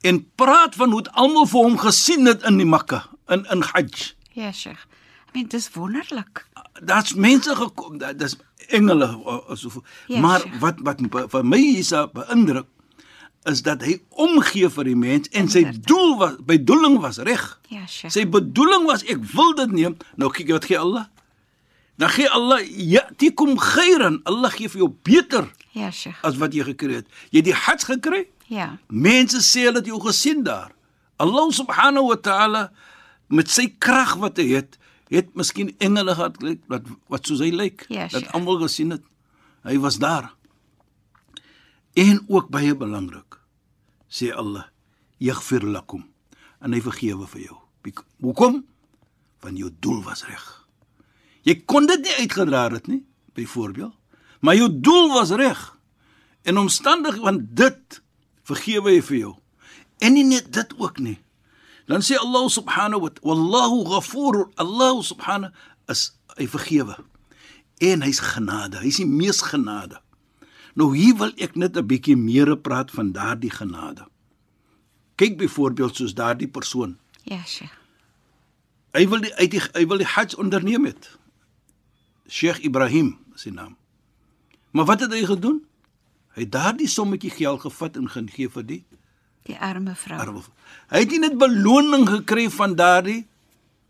en 0.01 0.21
praat 0.35 0.75
van 0.75 0.91
hoe 0.91 1.03
almal 1.11 1.45
vir 1.49 1.59
hom 1.65 1.77
gesien 1.77 2.25
het 2.29 2.43
in 2.47 2.57
die 2.61 2.65
Mekka 2.67 3.03
in 3.27 3.45
in 3.51 3.61
Hajj. 3.61 4.13
Ja, 4.33 4.51
Sheikh. 4.51 4.85
I 5.29 5.31
mean, 5.33 5.47
dis 5.47 5.69
wonderlik. 5.75 6.45
Daar's 6.81 7.13
mense 7.13 7.55
gekom, 7.55 7.97
dis 8.17 8.37
engele 8.69 9.07
so. 9.53 9.83
Ja, 10.07 10.19
maar 10.19 10.39
sheikh. 10.39 10.59
wat 10.59 10.79
wat 10.83 11.01
vir 11.31 11.45
my 11.45 11.59
is 11.77 11.91
beïndruk 12.13 12.65
is 13.49 13.61
dat 13.63 13.81
hy 13.81 13.99
omgee 14.09 14.69
vir 14.69 14.83
die 14.83 14.95
mens 14.99 15.29
en 15.31 15.47
sy 15.49 15.63
doel 15.87 16.17
was 16.19 16.35
bedoeling 16.45 16.97
was 16.99 17.17
reg. 17.23 17.59
Ja, 17.69 17.85
Sheikh. 17.87 18.11
Sy 18.13 18.25
bedoeling 18.27 18.85
was 18.85 19.03
ek 19.07 19.21
wil 19.33 19.53
dit 19.55 19.71
neem. 19.71 19.95
Nou 20.19 20.29
kyk 20.31 20.51
wat 20.51 20.65
gee 20.65 20.77
Allah? 20.79 21.05
Dan 21.99 22.09
gee 22.09 22.27
Allah 22.29 22.59
yatikum 22.67 23.57
khairan. 23.59 24.19
Allah 24.23 24.51
gee 24.51 24.67
vir 24.69 24.79
jou 24.85 24.91
beter 25.03 25.47
Ja, 25.71 25.91
Sheikh. 25.91 26.19
as 26.23 26.37
wat 26.37 26.53
jy 26.53 26.63
gekry 26.63 26.99
het. 26.99 27.07
Jy 27.31 27.37
het 27.43 27.45
die 27.45 27.53
hajj 27.55 27.83
gekry? 27.93 28.25
Ja. 28.49 28.73
Mense 28.89 29.43
sê 29.45 29.67
hulle 29.67 29.83
het 29.83 29.89
jou 29.89 29.99
gesien 30.01 30.43
daar. 30.43 30.73
Allah 31.21 31.51
subhanahu 31.53 32.09
wa 32.09 32.17
ta'ala 32.17 32.63
met 33.29 33.51
sy 33.51 33.67
krag 33.77 34.15
wat 34.21 34.39
hy 34.41 34.47
het, 34.55 34.79
het 35.13 35.29
miskien 35.37 35.71
engele 35.81 36.15
gehad 36.17 36.37
wat 36.69 36.89
wat 37.09 37.29
soos 37.29 37.43
hy 37.45 37.51
lyk. 37.53 37.85
Ja, 37.93 38.07
dat 38.09 38.29
almal 38.33 38.61
gesien 38.63 38.95
het. 38.95 39.05
Hy 39.67 39.77
was 39.81 39.99
daar. 40.01 40.31
En 41.93 42.23
ook 42.27 42.49
baie 42.53 42.75
belangrik 42.77 43.37
sê 44.09 44.31
Allah 44.33 44.69
yaghfir 45.21 45.65
lakum 45.65 46.07
en 46.59 46.73
hy 46.73 46.81
vergewe 46.81 47.27
vir 47.29 47.49
jou. 47.49 47.57
Hoekom? 48.23 48.63
Want 49.43 49.57
jou 49.57 49.69
doel 49.81 50.01
was 50.05 50.25
reg. 50.27 50.45
Jy 51.47 51.61
kon 51.69 51.87
dit 51.87 52.01
nie 52.03 52.15
uitgedra 52.25 52.67
het 52.73 52.89
nie, 52.91 53.01
byvoorbeeld, 53.37 53.95
maar 54.43 54.57
jou 54.57 54.67
doel 54.71 55.13
was 55.13 55.31
reg. 55.31 55.59
En 56.43 56.57
omstandig 56.57 57.19
van 57.21 57.39
dit 57.55 58.01
vergewe 58.49 58.95
hy 58.95 59.01
vir 59.05 59.17
jou. 59.19 59.33
En 60.03 60.15
nie 60.15 60.25
net 60.27 60.51
dit 60.55 60.75
ook 60.79 60.99
nie. 61.03 61.17
Dan 61.89 62.05
sê 62.05 62.19
Allah 62.19 62.45
subhanahu 62.49 63.07
wa 63.07 63.11
wallahu 63.25 63.85
ghafur. 63.89 64.45
Allah 64.61 65.01
subhanahu 65.03 65.53
is 65.89 66.11
hy 66.37 66.45
vergewe. 66.47 66.97
En 67.81 68.05
hy's 68.05 68.21
genade. 68.21 68.81
Hy's 68.83 69.01
die 69.01 69.09
mees 69.09 69.41
genade. 69.41 69.99
Nou 70.77 70.93
hier 70.95 71.17
wil 71.17 71.33
ek 71.37 71.55
net 71.55 71.77
'n 71.77 71.87
bietjie 71.87 72.15
meer 72.15 72.55
praat 72.55 72.91
van 72.91 73.11
daardie 73.11 73.51
genade. 73.51 74.05
Kyk 75.15 75.37
byvoorbeeld 75.37 75.95
soos 75.95 76.13
daardie 76.13 76.47
persoon. 76.47 76.97
Ja, 77.23 77.43
Sheikh. 77.45 77.75
Hy 78.93 79.07
wil 79.07 79.21
die 79.21 79.33
uit 79.35 79.51
die 79.51 79.61
hy 79.73 79.85
wil 79.85 79.97
die 79.97 80.07
Hajj 80.07 80.37
onderneem 80.37 80.85
het. 80.85 81.17
Sheikh 82.29 82.63
Ibrahim 82.65 83.17
is 83.35 83.41
sy 83.41 83.49
naam. 83.49 83.75
Maar 84.71 84.85
wat 84.85 84.99
het 84.99 85.11
hy 85.13 85.25
gedoen? 85.25 85.65
Hy 86.35 86.45
het 86.45 86.51
daardie 86.53 86.87
sommetjie 86.87 87.31
geld 87.33 87.61
gevat 87.65 87.97
en 87.97 88.07
gegee 88.09 88.49
vir 88.49 88.63
die 88.63 88.83
Die 89.47 89.57
arme 89.57 89.95
vrou. 89.95 90.19
arme. 90.19 90.41
Hy 90.91 90.99
het 90.99 91.09
nie 91.11 91.19
net 91.19 91.37
beloning 91.41 92.07
gekry 92.09 92.49
van 92.53 92.75
daardie 92.75 93.25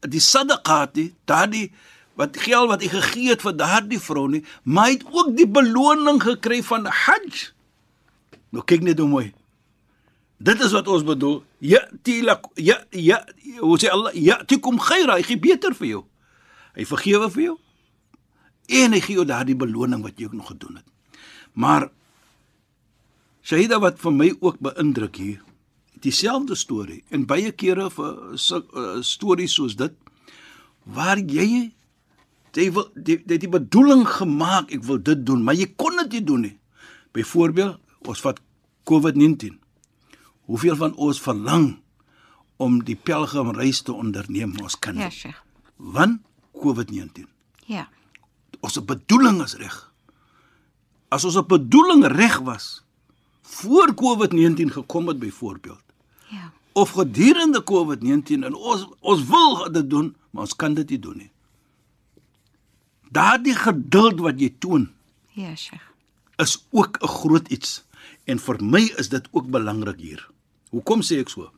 die 0.08 0.22
sadaqat 0.24 0.96
nie, 0.96 1.10
daardie 1.28 1.72
wat 2.16 2.38
geld 2.40 2.70
wat 2.70 2.82
hy 2.82 2.88
gegee 2.94 3.30
het 3.34 3.42
vir 3.44 3.54
daardie 3.60 4.00
vrou 4.00 4.28
nie, 4.32 4.44
maar 4.64 4.86
hy 4.88 4.94
het 4.98 5.04
ook 5.12 5.34
die 5.36 5.48
beloning 5.48 6.22
gekry 6.24 6.62
van 6.64 6.86
Hajj. 6.88 7.50
Nou 8.52 8.64
kyk 8.64 8.82
net 8.88 9.00
hoe 9.00 9.08
mooi. 9.08 9.34
Dit 10.40 10.62
is 10.64 10.72
wat 10.72 10.88
ons 10.88 11.04
bedoel. 11.04 11.42
Ja, 11.60 11.82
tilak 12.04 12.46
ja 12.56 12.78
ja, 12.96 13.20
hoe 13.60 13.76
sê 13.80 13.90
Allah, 13.92 14.14
ja, 14.16 14.38
tikum 14.48 14.80
khaira, 14.80 15.18
hy 15.20 15.24
gee 15.28 15.40
beter 15.40 15.76
vir 15.76 15.88
jou. 15.88 16.04
Hy 16.80 16.86
vergewe 16.88 17.28
vir 17.36 17.44
jou. 17.44 17.58
En 18.80 18.94
hy 18.96 19.02
gee 19.04 19.16
jou 19.20 19.26
daardie 19.28 19.56
beloning 19.60 20.04
wat 20.06 20.16
jy 20.20 20.30
ook 20.30 20.38
nog 20.40 20.48
gedoen 20.54 20.80
het. 20.80 20.86
Maar 21.54 21.90
Shahida 23.42 23.80
wat 23.80 24.00
vir 24.02 24.14
my 24.16 24.30
ook 24.40 24.60
beïndruk 24.64 25.16
hier, 25.20 25.40
dieselfde 26.04 26.56
storie 26.56 27.04
en 27.12 27.26
baie 27.28 27.52
kere 27.52 27.90
vir 27.92 28.14
uh, 28.36 29.02
stories 29.04 29.56
soos 29.60 29.76
dit 29.80 29.96
waar 30.96 31.20
jy 31.20 31.72
jy 32.56 32.70
wil 32.74 32.88
die, 32.96 33.20
die, 33.24 33.38
die 33.38 33.52
bedoeling 33.52 34.06
gemaak 34.10 34.72
ek 34.74 34.84
wil 34.88 35.00
dit 35.02 35.22
doen, 35.26 35.44
maar 35.46 35.58
jy 35.58 35.70
kon 35.78 36.00
dit 36.02 36.18
nie 36.18 36.26
doen 36.26 36.46
nie. 36.48 36.56
Byvoorbeeld, 37.16 37.78
ons 38.10 38.24
vat 38.26 38.40
COVID-19. 38.90 39.60
Hoeveel 40.50 40.78
van 40.80 40.96
ons 40.98 41.22
verlang 41.22 41.68
om 42.58 42.80
die 42.86 42.98
pelgrimreis 42.98 43.84
te 43.86 43.94
onderneem, 43.94 44.56
ons 44.64 44.76
kan 44.82 44.98
nie. 44.98 45.06
Ja, 45.06 45.14
Sheikh. 45.14 45.38
Want 45.78 46.24
COVID-19. 46.58 47.30
Ja. 47.70 47.86
Ons 48.66 48.80
bedoeling 48.84 49.40
is 49.46 49.56
reg. 49.62 49.78
As 51.14 51.26
ons 51.26 51.38
bedoeling 51.48 52.04
reg 52.12 52.42
was 52.46 52.80
voor 53.50 53.94
COVID-19 53.94 54.72
gekom 54.72 55.08
het 55.08 55.20
byvoorbeeld 55.20 55.82
Ja. 56.30 56.52
of 56.74 56.90
gedurende 56.94 57.64
COVID-19 57.64 58.44
en 58.46 58.54
ons 58.54 58.88
ons 59.00 59.24
wil 59.26 59.72
dit 59.72 59.90
doen, 59.90 60.16
maar 60.32 60.42
ons 60.44 60.56
kan 60.56 60.74
dit 60.74 60.90
nie 60.90 61.00
doen 61.00 61.18
nie. 61.18 61.32
Daardie 63.12 63.56
geduld 63.58 64.20
wat 64.22 64.40
jy 64.40 64.52
toon 64.62 64.90
Ja, 65.34 65.56
Sheikh. 65.56 65.82
is 66.38 66.58
ook 66.72 66.98
'n 67.02 67.08
groot 67.08 67.48
iets 67.48 67.84
en 68.26 68.40
vir 68.40 68.64
my 68.64 68.92
is 68.98 69.10
dit 69.10 69.28
ook 69.32 69.48
belangrik 69.50 70.00
hier. 70.00 70.28
Hoekom 70.70 71.02
sê 71.02 71.18
ek 71.20 71.30
so? 71.30 71.52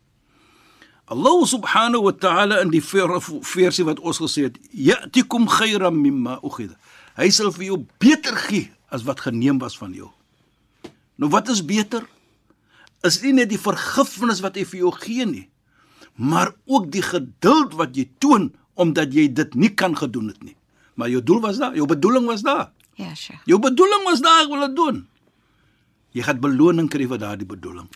Allah 1.05 1.45
subhanahu 1.45 2.03
wa 2.03 2.11
ta'ala 2.11 2.59
in 2.61 2.69
die 2.69 2.81
ver- 2.83 3.21
versie 3.41 3.83
wat 3.85 3.99
ons 3.99 4.17
gesê 4.19 4.43
het, 4.43 4.57
ya'tikum 4.71 5.47
khayran 5.47 6.01
mimma 6.01 6.39
ukhidha. 6.43 6.75
Hy 7.15 7.29
sal 7.29 7.51
vir 7.51 7.63
jou 7.65 7.85
beter 7.99 8.35
gee 8.35 8.71
as 8.89 9.03
wat 9.03 9.19
geneem 9.19 9.57
was 9.59 9.77
van 9.77 9.93
jou. 9.93 10.09
Nou 11.21 11.29
wat 11.29 11.49
is 11.53 11.61
beter? 11.65 12.07
Is 13.05 13.19
nie 13.21 13.33
net 13.37 13.49
die 13.53 13.59
vergifnis 13.61 14.41
wat 14.41 14.57
hy 14.57 14.63
vir 14.65 14.79
jou 14.83 14.91
gee 14.97 15.25
nie, 15.29 15.47
maar 16.17 16.51
ook 16.69 16.89
die 16.93 17.03
geduld 17.05 17.73
wat 17.77 17.95
jy 17.97 18.07
toon 18.21 18.49
omdat 18.81 19.13
jy 19.13 19.27
dit 19.33 19.55
nie 19.55 19.69
kan 19.77 19.93
gedoen 19.97 20.27
het 20.33 20.41
nie. 20.43 20.55
Maar 20.97 21.09
jou 21.13 21.21
doel 21.23 21.41
was 21.41 21.57
daar, 21.61 21.75
jou 21.77 21.85
bedoeling 21.89 22.25
was 22.29 22.41
daar. 22.45 22.71
Ja, 22.99 23.13
Sheikh. 23.15 23.41
Jou 23.49 23.59
bedoeling 23.61 24.03
was 24.05 24.21
daar 24.21 24.43
ek 24.43 24.49
wil 24.51 24.65
dit 24.67 24.75
doen. 24.75 24.99
Jy 26.11 26.25
gaan 26.27 26.41
beloning 26.43 26.89
kry 26.91 27.07
vir 27.07 27.21
daardie 27.21 27.47
bedoeling. 27.47 27.87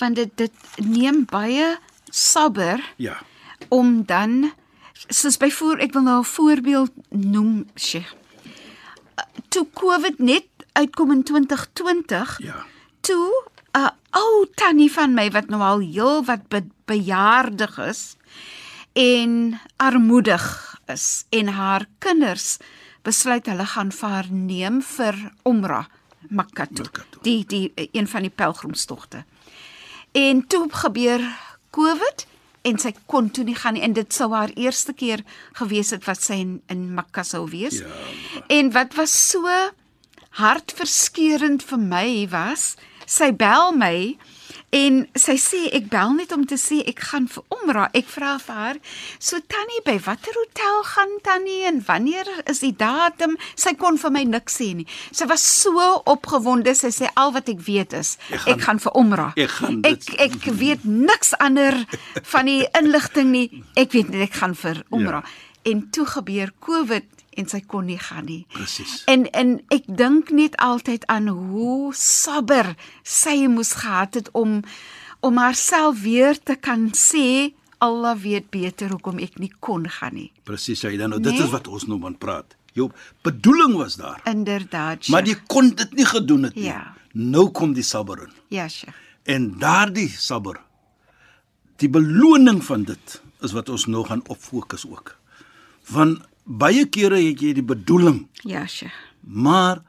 Want 0.00 0.16
dit 0.18 0.32
dit 0.36 0.52
neem 0.84 1.24
baie 1.30 1.76
sabber 2.10 2.80
Ja. 2.96 3.20
om 3.68 4.02
dan 4.04 4.52
soos 5.08 5.36
byvoorbeeld 5.36 5.88
ek 5.88 5.92
wil 5.92 6.02
nou 6.02 6.18
'n 6.20 6.24
voorbeeld 6.24 6.92
noem, 7.10 7.66
Sheikh. 7.76 8.12
Toe 9.48 9.66
COVID 9.74 10.18
net 10.18 10.49
uitkom 10.72 11.10
in 11.10 11.22
2020, 11.22 12.38
Ja. 12.42 12.64
toe 13.00 13.44
'n 13.72 13.90
ou 14.10 14.46
tannie 14.54 14.92
van 14.92 15.14
my 15.14 15.30
wat 15.30 15.48
nou 15.48 15.62
al 15.62 15.78
heel 15.78 16.24
wat 16.24 16.48
be 16.48 16.64
bejaardig 16.84 17.78
is 17.78 18.16
en 18.92 19.60
armoedig 19.76 20.76
is 20.86 21.24
en 21.30 21.46
haar 21.48 21.86
kinders 21.98 22.56
besluit 23.02 23.46
hulle 23.46 23.66
gaan 23.66 23.92
vir 23.92 24.08
haar 24.08 24.26
neem 24.30 24.82
vir. 24.82 25.32
Mekka 26.28 26.66
toe. 26.66 26.86
Die 27.22 27.44
die 27.46 27.72
een 27.92 28.08
van 28.08 28.22
die 28.22 28.30
pelgrimstogte. 28.30 29.24
En 30.12 30.46
toe 30.46 30.66
gebeur 30.70 31.20
COVID 31.70 32.26
en 32.62 32.78
sy 32.78 32.92
kon 33.06 33.30
toe 33.30 33.44
nie 33.44 33.54
gaan 33.54 33.74
nie 33.74 33.82
en 33.82 33.92
dit 33.92 34.12
sou 34.14 34.32
haar 34.34 34.50
eerste 34.54 34.92
keer 34.92 35.22
gewees 35.52 35.90
het 35.90 36.04
wat 36.04 36.20
sy 36.22 36.34
in, 36.44 36.62
in 36.68 36.94
Mekka 36.94 37.22
sou 37.22 37.48
wees. 37.50 37.78
Ja. 37.78 37.86
En 38.48 38.72
wat 38.72 38.94
was 38.94 39.14
so 39.30 39.48
hartverskeurend 40.38 41.62
vir 41.66 41.78
my 41.78 42.26
was, 42.30 42.76
sy 43.10 43.30
bel 43.34 43.72
my 43.74 44.16
en 44.70 45.00
sy 45.18 45.34
sê 45.42 45.60
ek 45.74 45.88
bel 45.90 46.12
net 46.14 46.30
om 46.30 46.44
te 46.46 46.54
sê 46.54 46.76
ek 46.86 47.00
gaan 47.10 47.24
vir 47.26 47.42
Omra. 47.50 47.88
Ek 47.94 48.06
vra 48.06 48.36
vir 48.38 48.54
haar, 48.54 48.76
"So 49.18 49.40
Tannie, 49.48 49.80
by 49.84 49.98
watter 50.06 50.32
hotel 50.32 50.84
gaan 50.84 51.18
Tannie 51.24 51.64
en 51.66 51.80
wanneer 51.88 52.24
is 52.46 52.60
die 52.60 52.70
datum?" 52.76 53.36
Sy 53.56 53.74
kon 53.74 53.98
vir 53.98 54.10
my 54.10 54.22
niks 54.24 54.56
sê 54.60 54.74
nie. 54.76 54.86
Sy 55.10 55.26
was 55.26 55.40
so 55.42 56.02
opgewonde. 56.06 56.72
Sy 56.76 56.88
sê 56.90 57.08
al 57.16 57.32
wat 57.32 57.48
ek 57.48 57.58
weet 57.66 57.92
is 57.92 58.16
Ek 58.30 58.34
ek 58.34 58.40
gaan- 58.46 58.60
gaan, 58.60 58.78
vir 58.78 58.92
Omra. 58.94 59.32
ek 59.36 59.48
gaan 59.50 59.80
ek 59.84 60.04
dit- 60.06 60.20
ek 60.20 60.44
weet 60.54 60.84
niks 60.84 61.34
ander 61.40 61.84
van 62.22 62.46
die 62.46 62.66
inligting 62.72 63.30
nie. 63.32 63.64
Ek 63.76 63.90
weet 63.92 64.08
net 64.10 64.30
ek 64.30 64.34
gaan 64.36 64.54
vir 64.54 64.84
Omra. 64.92 65.22
Ja. 65.24 65.28
En 65.62 65.90
toe 65.90 66.06
gebeur 66.06 66.52
COVID 66.58 67.04
en 67.40 67.48
sy 67.48 67.60
kon 67.66 67.84
nie 67.86 67.98
gaan 67.98 68.24
nie. 68.24 68.46
Presies. 68.52 69.02
En 69.06 69.26
en 69.30 69.60
ek 69.68 69.84
dink 69.86 70.30
net 70.30 70.56
altyd 70.56 71.06
aan 71.06 71.28
hoe 71.28 71.92
sabber 71.94 72.74
sy 73.02 73.46
moes 73.46 73.72
gehad 73.72 74.14
het 74.14 74.30
om 74.32 74.62
om 75.20 75.36
haarself 75.36 76.00
weer 76.02 76.38
te 76.42 76.56
kan 76.56 76.88
sê 76.96 77.52
Allah 77.78 78.16
weet 78.20 78.50
beter 78.50 78.88
hoekom 78.90 79.18
ek 79.18 79.38
nie 79.38 79.52
kon 79.60 79.84
gaan 79.88 80.14
nie. 80.14 80.32
Presies, 80.44 80.82
hy 80.82 80.96
dan 80.96 81.10
nou 81.10 81.20
dit 81.20 81.32
Nee? 81.32 81.42
is 81.42 81.50
wat 81.50 81.68
ons 81.68 81.86
nou 81.86 82.00
van 82.00 82.16
praat. 82.18 82.56
Jou 82.72 82.90
bedoeling 83.22 83.74
was 83.76 83.96
daar, 83.96 84.20
Inderdaad. 84.24 85.08
maar 85.08 85.24
jy 85.26 85.34
kon 85.46 85.70
dit 85.74 85.94
nie 85.94 86.04
gedoen 86.06 86.42
het 86.42 86.54
nie. 86.54 86.64
Ja. 86.64 86.94
Nou 87.12 87.50
kom 87.50 87.72
die 87.72 87.82
sabber 87.82 88.22
in. 88.22 88.32
Ja, 88.48 88.68
Sheikh. 88.68 88.94
En 89.24 89.58
daardie 89.58 90.08
sabber 90.08 90.60
die 91.76 91.88
beloning 91.88 92.64
van 92.64 92.84
dit 92.84 93.22
is 93.40 93.52
wat 93.52 93.68
ons 93.68 93.86
nou 93.86 94.04
gaan 94.06 94.22
op 94.28 94.38
fokus 94.38 94.86
ook. 94.86 95.16
Want 95.90 96.18
baie 96.44 96.84
kere 96.86 97.16
het 97.20 97.40
jy 97.40 97.52
die 97.54 97.62
bedoeling, 97.66 98.26
Ja, 98.44 98.66
Sheikh. 98.66 98.94
maar 99.20 99.82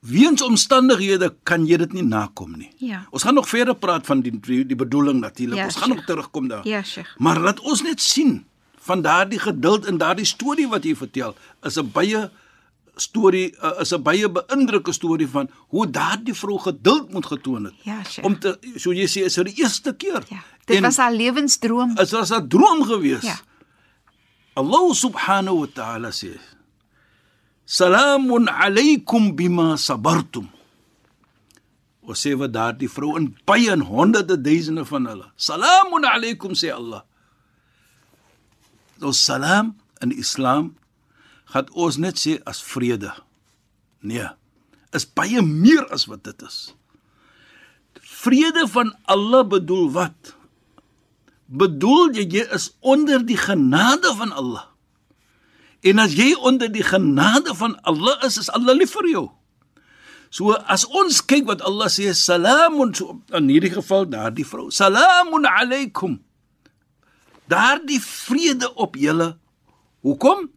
weens 0.00 0.42
omstandighede 0.42 1.34
kan 1.42 1.66
jy 1.66 1.76
dit 1.76 1.92
nie 1.92 2.02
nakom 2.02 2.54
nie. 2.56 2.70
Ja. 2.78 3.06
Ons 3.10 3.22
gaan 3.22 3.34
nog 3.34 3.48
verder 3.48 3.74
praat 3.74 4.06
van 4.06 4.20
die 4.20 4.32
die, 4.40 4.64
die 4.66 4.76
bedoeling 4.76 5.20
natuurlik. 5.20 5.58
Ja, 5.58 5.64
ons 5.64 5.76
gaan 5.76 5.88
nog 5.88 6.04
terugkom 6.04 6.48
daar. 6.48 6.66
Ja, 6.68 6.82
Sheikh. 6.82 7.14
Maar 7.18 7.40
laat 7.40 7.60
ons 7.60 7.82
net 7.82 8.00
sien 8.00 8.44
van 8.88 9.02
daardie 9.02 9.38
geduld 9.38 9.86
en 9.86 9.98
daardie 9.98 10.24
storie 10.24 10.68
wat 10.68 10.84
jy 10.84 10.94
vertel 10.96 11.34
is 11.62 11.76
'n 11.76 11.90
baie 11.92 12.30
storie 12.96 13.54
uh, 13.62 13.80
is 13.80 13.92
'n 13.92 14.02
baie 14.02 14.28
beïndrukkende 14.30 14.92
storie 14.96 15.28
van 15.28 15.48
hoe 15.68 15.90
daardie 15.90 16.34
vrou 16.34 16.58
geduld 16.58 17.12
moet 17.12 17.26
getoon 17.26 17.64
het. 17.64 17.74
Ja, 17.82 18.02
Sheikh. 18.04 18.24
Om 18.26 18.38
te 18.38 18.58
so 18.76 18.92
jy 18.92 19.06
sê 19.06 19.24
is 19.24 19.34
dit 19.34 19.44
die 19.54 19.62
eerste 19.62 19.92
keer. 19.94 20.22
Ja. 20.28 20.42
Dit 20.64 20.76
En 20.76 20.82
was 20.82 20.96
haar 20.96 21.12
lewensdroom. 21.12 21.96
is 21.98 22.14
as 22.14 22.30
'n 22.30 22.48
droom 22.48 22.82
gewees. 22.84 23.22
Ja. 23.22 23.36
Allah 24.58 24.86
subhanahu 25.04 25.62
wa 25.62 25.68
ta'ala 25.78 26.10
sê: 26.10 26.34
"Salamun 27.66 28.50
alaykum 28.50 29.36
bima 29.38 29.78
sabartum." 29.78 30.48
Ons 32.08 32.24
sê 32.24 32.32
wat 32.40 32.52
daardie 32.56 32.88
vrou 32.88 33.14
in 33.20 33.28
baie 33.46 33.68
en 33.70 33.84
honderde 33.84 34.36
duisende 34.40 34.84
van 34.88 35.06
hulle. 35.10 35.26
Salamun 35.36 36.08
alaykum 36.08 36.56
sê 36.56 36.72
Allah. 36.72 37.02
Ons 39.04 39.20
salam 39.30 39.76
in 40.02 40.10
Islam 40.24 40.72
gaan 41.52 41.68
ons 41.76 42.00
net 42.00 42.16
sê 42.16 42.38
as 42.48 42.64
vrede. 42.64 43.12
Nee. 44.00 44.26
Is 44.96 45.04
baie 45.04 45.44
meer 45.44 45.84
as 45.92 46.08
wat 46.08 46.24
dit 46.24 46.42
is. 46.48 46.58
Vrede 48.00 48.64
van 48.72 48.90
Allah 49.04 49.44
bedoel 49.44 49.92
wat? 49.92 50.37
Bedoel 51.48 52.12
jy 52.18 52.26
jy 52.28 52.44
is 52.52 52.70
onder 52.84 53.24
die 53.24 53.38
genade 53.40 54.12
van 54.16 54.32
Allah. 54.36 54.66
En 55.80 55.98
as 56.02 56.12
jy 56.18 56.34
onder 56.36 56.68
die 56.72 56.84
genade 56.84 57.54
van 57.56 57.78
Allah 57.88 58.20
is, 58.26 58.36
is 58.36 58.50
Allah 58.52 58.76
lief 58.76 58.92
vir 58.92 59.08
jou. 59.08 59.26
So 60.28 60.52
as 60.68 60.84
ons 60.92 61.22
kyk 61.24 61.46
wat 61.48 61.62
Allah 61.64 61.88
sê, 61.88 62.10
salamun 62.12 62.92
so, 62.94 63.20
in 63.32 63.48
hierdie 63.48 63.72
geval 63.72 64.04
daardie 64.10 64.44
vrou, 64.44 64.68
salamun 64.74 65.48
alaykum. 65.48 66.18
Daardie 67.48 68.00
vrede 68.04 68.68
op 68.76 68.98
julle. 69.00 69.38
Hoekom? 70.04 70.50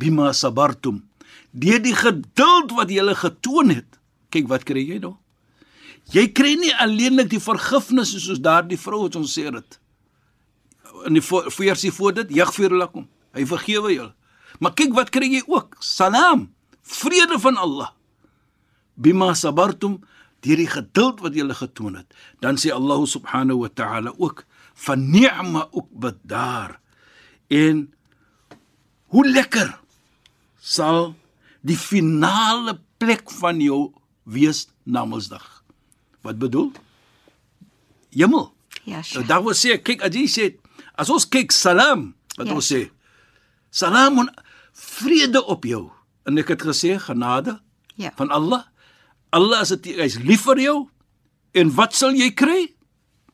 Bima 0.00 0.32
sabartum. 0.32 1.02
Deur 1.52 1.82
die 1.84 1.96
geduld 1.96 2.72
wat 2.78 2.88
julle 2.88 3.12
getoon 3.18 3.74
het. 3.74 4.00
Kyk 4.32 4.48
wat 4.48 4.64
kry 4.64 4.86
jy 4.86 5.02
nou? 5.02 5.18
Jy 6.14 6.30
kry 6.32 6.54
nie 6.56 6.72
alleenlik 6.80 7.28
die 7.34 7.42
vergifnis 7.42 8.14
soos 8.16 8.40
daardie 8.40 8.80
vrou 8.80 9.04
wat 9.04 9.18
ons 9.20 9.36
sê 9.36 9.50
dit. 9.52 9.80
In 11.06 11.14
die 11.14 11.22
versie 11.22 11.92
voor 11.92 12.12
dit, 12.14 12.30
yaghfir 12.34 12.70
lakum. 12.70 13.08
Hy 13.32 13.44
vergewe 13.46 13.92
julle. 13.94 14.14
Maar 14.58 14.74
kyk 14.74 14.92
wat 14.94 15.10
kry 15.14 15.28
jy 15.30 15.42
ook? 15.46 15.76
Salam. 15.80 16.48
Vrede 16.82 17.38
van 17.38 17.56
Allah 17.56 17.92
bima 19.00 19.32
sabartum 19.34 20.00
deur 20.44 20.60
die 20.60 20.68
geduld 20.68 21.20
wat 21.24 21.36
julle 21.36 21.54
getoon 21.56 21.96
het 22.00 22.16
dan 22.44 22.58
sê 22.60 22.72
Allah 22.74 23.00
subhanahu 23.08 23.62
wa 23.64 23.70
ta'ala 23.72 24.12
ook 24.18 24.44
van 24.86 25.06
ni'ma 25.12 25.66
ook 25.72 25.88
bedaar 26.04 26.78
en 27.48 27.86
hoe 29.12 29.24
lekker 29.28 29.72
sal 30.60 31.14
die 31.64 31.76
finale 31.80 32.78
plek 33.00 33.30
van 33.40 33.60
jou 33.60 33.92
wees 34.24 34.66
na 34.84 35.04
Mondsdag 35.04 35.64
wat 36.24 36.38
bedoel 36.40 36.72
hemel 38.12 38.50
Ja, 38.84 39.00
nou 39.00 39.04
Sheikh. 39.04 39.26
daar 39.28 39.42
wil 39.44 39.56
sê 39.56 39.76
kyk 39.82 40.04
as 40.06 40.14
jy 40.16 40.26
sê 40.28 40.44
as 41.00 41.10
ons 41.10 41.24
kyk 41.28 41.52
salam 41.54 42.12
wat 42.36 42.46
Ja. 42.50 42.54
ons 42.54 42.68
sê 42.70 42.90
salam 43.72 44.18
en 44.24 44.28
vrede 44.76 45.40
op 45.46 45.64
jou 45.64 45.88
en 46.26 46.38
ek 46.38 46.48
het 46.54 46.62
gesê 46.66 46.98
genade 47.00 47.58
Ja. 47.96 48.10
van 48.16 48.30
Allah. 48.30 48.64
Allah 49.32 49.60
is 49.62 49.68
dit 49.68 49.96
hy's 49.96 50.18
lief 50.18 50.42
vir 50.44 50.56
jou 50.58 50.88
en 51.54 51.70
wat 51.76 51.94
sal 51.94 52.12
jy 52.14 52.30
kry? 52.34 52.74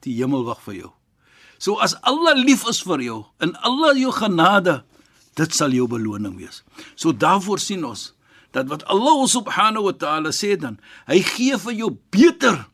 Die 0.02 0.14
hemel 0.18 0.44
wag 0.44 0.60
vir 0.62 0.74
jou. 0.74 0.92
So 1.58 1.78
as 1.80 1.94
Allah 2.02 2.34
lief 2.36 2.66
is 2.68 2.80
vir 2.82 3.00
jou 3.00 3.24
en 3.40 3.54
Allah 3.62 3.94
jou 3.96 4.12
genade, 4.12 4.82
dit 5.36 5.52
sal 5.54 5.70
jou 5.72 5.86
beloning 5.88 6.36
wees. 6.36 6.62
So 6.96 7.12
daarvoor 7.12 7.58
sien 7.60 7.84
ons 7.84 8.12
dat 8.52 8.68
wat 8.68 8.84
Allah 8.88 9.26
subhanahu 9.28 9.84
wa 9.84 9.92
ta'ala 9.92 10.30
sê 10.32 10.56
dan, 10.58 10.78
hy 11.08 11.20
gee 11.22 11.56
vir 11.56 11.72
jou 11.74 11.90
beter 12.10 12.66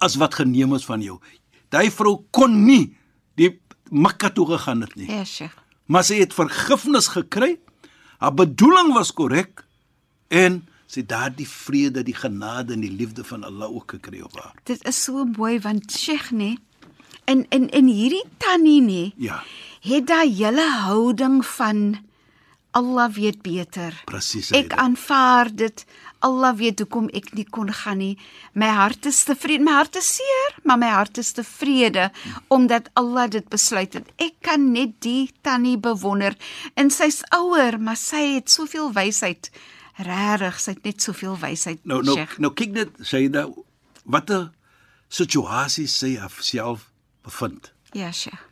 as 0.00 0.16
wat 0.16 0.34
geneem 0.34 0.74
is 0.74 0.84
van 0.84 1.02
jou. 1.02 1.20
Daai 1.70 1.90
vrou 1.90 2.24
kon 2.32 2.64
nie 2.66 2.95
Mekka 3.90 4.30
toe 4.30 4.46
gegaan 4.46 4.80
het 4.80 4.94
nie 4.94 5.10
Ja, 5.10 5.24
Sheikh. 5.24 5.54
maar 5.86 6.04
sy 6.04 6.18
het 6.18 6.34
vergifnis 6.34 7.06
gekry. 7.08 7.58
Haar 8.18 8.34
bedoeling 8.34 8.92
was 8.94 9.12
korrek 9.12 9.64
en 10.28 10.66
sy 10.86 11.00
het 11.00 11.08
daardie 11.08 11.48
vrede, 11.48 12.02
die 12.02 12.14
genade 12.14 12.72
en 12.72 12.80
die 12.80 12.90
liefde 12.92 13.24
van 13.24 13.44
Allah 13.44 13.70
ook 13.70 13.90
gekry 13.90 14.20
op 14.20 14.34
haar. 14.40 14.54
Dit 14.64 14.84
is 14.86 15.02
so 15.04 15.24
mooi 15.24 15.60
want 15.60 15.92
Sheikh 15.92 16.30
nê 16.32 16.56
in 17.26 17.46
in 17.50 17.68
in 17.70 17.86
hierdie 17.86 18.24
tannie 18.38 18.80
nê 18.82 19.12
Ja, 19.16 19.42
het 19.80 20.06
daai 20.06 20.30
hele 20.34 20.66
houding 20.86 21.44
van 21.46 21.98
Allah 22.70 23.08
weet 23.12 23.42
beter. 23.42 24.02
presies. 24.04 24.50
Ek 24.50 24.72
aanvaar 24.74 25.48
dit. 25.54 25.84
Allah 26.26 26.54
weet 26.58 26.82
hoekom 26.82 27.06
ek 27.14 27.30
nie 27.38 27.44
kon 27.54 27.70
gaan 27.72 28.00
nie. 28.02 28.16
My 28.58 28.68
hart 28.74 29.06
is 29.06 29.22
tevrede. 29.28 29.62
My 29.66 29.76
hart 29.78 29.98
is 30.00 30.08
seer, 30.16 30.56
maar 30.66 30.80
my 30.82 30.90
hart 30.90 31.18
is 31.22 31.30
tevrede 31.36 32.08
omdat 32.52 32.90
Allah 32.98 33.28
dit 33.30 33.46
besluit 33.52 33.94
het. 33.94 34.10
Ek 34.22 34.34
kan 34.46 34.70
net 34.72 34.96
die 35.06 35.30
tannie 35.46 35.76
bewonder. 35.78 36.34
En 36.74 36.90
sy's 36.90 37.22
ouer, 37.36 37.78
maar 37.78 37.98
sy 38.00 38.24
het 38.36 38.50
soveel 38.50 38.90
wysheid. 38.96 39.50
Regtig, 39.96 40.58
sy 40.60 40.74
het 40.74 40.84
net 40.84 41.06
soveel 41.06 41.38
wysheid. 41.40 41.80
Nou 41.88 42.02
nou 42.04 42.18
Sheikh. 42.18 42.36
nou 42.42 42.52
kyk 42.52 42.74
net 42.76 42.98
Saida 43.00 43.46
watter 44.04 44.50
situasie 45.08 45.86
sy 45.88 46.16
haarself 46.20 46.90
bevind. 47.24 47.72
Ja, 47.96 48.10
Sheikh. 48.12 48.42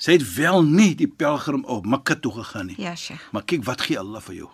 Sy 0.00 0.18
het 0.18 0.24
wel 0.36 0.62
nie 0.66 0.92
die 0.98 1.08
pelgrim 1.08 1.64
op 1.70 1.86
Mekka 1.86 2.16
toe 2.20 2.32
gegaan 2.38 2.70
nie. 2.72 2.76
Ja, 2.80 2.94
Sheikh. 2.96 3.22
Maar 3.32 3.44
kyk 3.48 3.64
wat 3.66 3.84
gee 3.86 3.98
Allah 4.00 4.22
vir 4.24 4.38
jou. 4.42 4.50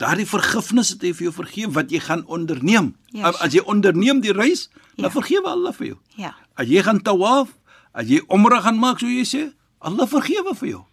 Daardie 0.00 0.24
vergifnis 0.26 0.94
het 0.94 1.02
hy 1.04 1.10
vir 1.12 1.26
jou 1.28 1.32
vergeef 1.36 1.74
wat 1.76 1.90
jy 1.92 1.98
gaan 2.00 2.22
onderneem. 2.26 2.94
Ja, 3.12 3.34
as 3.44 3.52
jy 3.52 3.60
onderneem 3.68 4.22
die 4.24 4.32
reis, 4.32 4.68
dan 4.96 5.10
Ja. 5.10 5.10
vergewe 5.10 5.48
Allah 5.50 5.72
vir 5.76 5.86
jou. 5.86 5.98
Ja. 6.16 6.34
As 6.56 6.66
jy 6.68 6.82
gaan 6.82 7.02
tawaf, 7.02 7.48
as 7.92 8.06
jy 8.08 8.20
omra 8.28 8.60
gaan 8.60 8.78
maak, 8.78 8.98
so 9.00 9.06
jy 9.06 9.24
sê, 9.24 9.52
Allah 9.80 10.06
vergewe 10.08 10.54
vir 10.56 10.68
jou. 10.68 10.84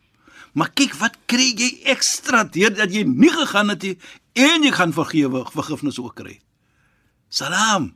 Maar 0.53 0.69
kyk 0.73 0.93
wat 0.99 1.15
kry 1.27 1.53
jy 1.55 1.81
ekstra 1.85 2.43
deurdat 2.43 2.91
jy 2.91 3.03
nie 3.03 3.29
gegaan 3.29 3.69
het 3.69 3.81
nie 3.83 3.97
en 4.33 4.63
jy 4.63 4.71
gaan 4.71 4.91
vergewe, 4.93 5.45
vergifnis 5.51 5.99
ook 5.99 6.15
kry. 6.15 6.39
Salam. 7.29 7.93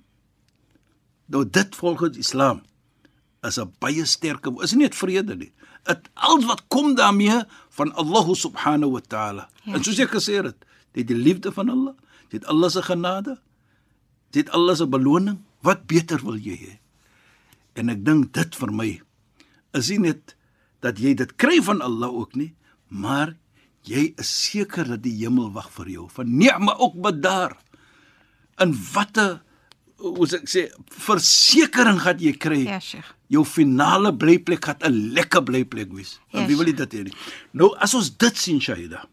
Nou 1.32 1.45
dit 1.50 1.76
volgens 1.76 2.17
Islam 2.17 2.62
is 3.43 3.58
'n 3.58 3.71
baie 3.80 4.06
sterke 4.06 4.52
is 4.63 4.71
nie 4.74 4.84
net 4.84 4.95
vrede 4.95 5.36
nie. 5.36 5.52
Dit 5.86 6.10
al 6.15 6.39
wat 6.45 6.62
kom 6.67 6.95
daarmee 6.95 7.43
van 7.69 7.93
Allah 7.95 8.28
subhanahu 8.36 8.91
wa 8.91 9.00
taala. 9.08 9.50
Ja. 9.63 9.74
En 9.74 9.84
soos 9.84 10.00
ek 10.00 10.10
gesê 10.12 10.43
het, 10.43 10.56
dit 10.94 11.08
die 11.08 11.18
liefde 11.18 11.52
van 11.52 11.70
Allah, 11.70 11.94
dit 12.30 12.46
Allah 12.46 12.70
se 12.70 12.82
genade, 12.82 13.38
dit 14.32 14.50
Allah 14.50 14.76
se 14.76 14.88
beloning. 14.88 15.40
Wat 15.62 15.86
beter 15.88 16.20
wil 16.26 16.38
jy 16.42 16.56
hê? 16.58 16.74
En 17.78 17.90
ek 17.90 18.04
dink 18.06 18.32
dit 18.34 18.56
vir 18.56 18.72
my 18.74 18.90
is 19.78 19.90
nie 19.90 20.00
net 20.00 20.36
dat 20.84 20.98
jy 21.00 21.14
dit 21.16 21.36
kry 21.40 21.62
van 21.64 21.82
Allah 21.82 22.10
ook 22.12 22.36
nie, 22.36 22.54
maar 22.90 23.36
jy 23.88 24.14
is 24.20 24.28
seker 24.50 24.86
dat 24.90 25.02
die 25.06 25.14
hemel 25.22 25.52
wag 25.56 25.70
vir 25.72 25.88
jou. 25.90 26.08
Van 26.10 26.28
ni'ma 26.38 26.76
ook 26.78 26.98
bedaar. 27.02 27.56
In 28.60 28.74
watter 28.94 29.40
hoe 30.02 30.26
ek 30.36 30.50
sê 30.50 30.66
versekering 31.06 32.00
gaan 32.02 32.20
jy 32.20 32.34
kry? 32.42 32.64
Ja, 32.66 32.80
Sheikh. 32.80 33.14
jou 33.32 33.46
finale 33.46 34.12
blyplek 34.18 34.66
gaan 34.66 34.82
'n 34.84 35.14
lekker 35.14 35.44
blyplek 35.44 35.94
wees. 35.94 36.20
En 36.34 36.42
Ja, 36.42 36.48
wie 36.48 36.58
wil 36.58 36.66
jy 36.68 36.74
dit 36.76 36.94
hê 36.94 37.04
nie? 37.04 37.14
Nou 37.54 37.76
as 37.78 37.94
ons 37.94 38.10
dit 38.18 38.38
sien 38.38 38.60
Shahida. 38.60 39.06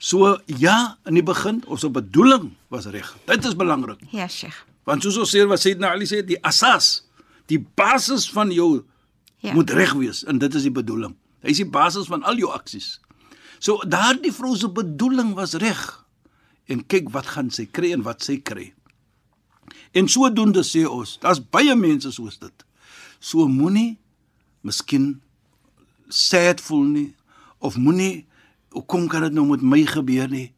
So 0.00 0.38
ja, 0.48 0.96
in 1.04 1.18
die 1.18 1.24
begin 1.26 1.60
ons 1.68 1.84
bedoeling 1.92 2.54
was 2.72 2.86
reg. 2.88 3.10
Dit 3.28 3.44
is 3.44 3.56
belangrik. 3.58 4.00
Ja, 4.16 4.28
Sheikh. 4.32 4.56
Want 4.88 5.04
soos 5.04 5.18
ons 5.20 5.32
sê 5.34 5.42
wat 5.46 5.60
Sayyidina 5.60 5.90
Ali 5.92 6.06
sê, 6.08 6.22
die 6.24 6.38
asas, 6.46 7.02
die 7.52 7.60
basis 7.76 8.30
van 8.32 8.50
jou 8.54 8.84
Ja. 9.40 9.54
moet 9.56 9.70
reg 9.72 9.92
wees 9.96 10.24
en 10.28 10.38
dit 10.38 10.54
is 10.54 10.62
die 10.66 10.72
bedoeling. 10.72 11.14
Hy 11.40 11.48
is 11.54 11.56
die 11.62 11.68
basis 11.68 12.08
van 12.12 12.22
al 12.28 12.36
jou 12.36 12.50
aksies. 12.52 12.98
So 13.58 13.80
daardie 13.88 14.32
vrou 14.36 14.54
se 14.56 14.68
bedoeling 14.68 15.34
was 15.34 15.54
reg. 15.60 15.80
En 16.68 16.82
kyk 16.86 17.08
wat 17.14 17.26
gaan 17.26 17.48
sy 17.50 17.64
kry 17.66 17.92
en 17.92 18.02
wat 18.04 18.20
sy 18.22 18.36
kry. 18.44 18.72
En 19.96 20.08
sodoende 20.08 20.60
sê 20.64 20.84
ons, 20.88 21.16
daar's 21.22 21.40
baie 21.40 21.72
mense 21.76 22.12
soos 22.12 22.36
dit. 22.38 22.64
So 23.20 23.48
moenie 23.48 23.98
miskien 24.62 25.20
sad 26.08 26.60
voel 26.60 26.84
nie 26.84 27.08
of 27.64 27.76
moenie 27.80 28.26
hoekom 28.72 29.08
kan 29.08 29.22
dit 29.22 29.32
nou 29.32 29.46
met 29.46 29.62
my 29.62 29.84
gebeur 29.86 30.28
nie? 30.28 30.52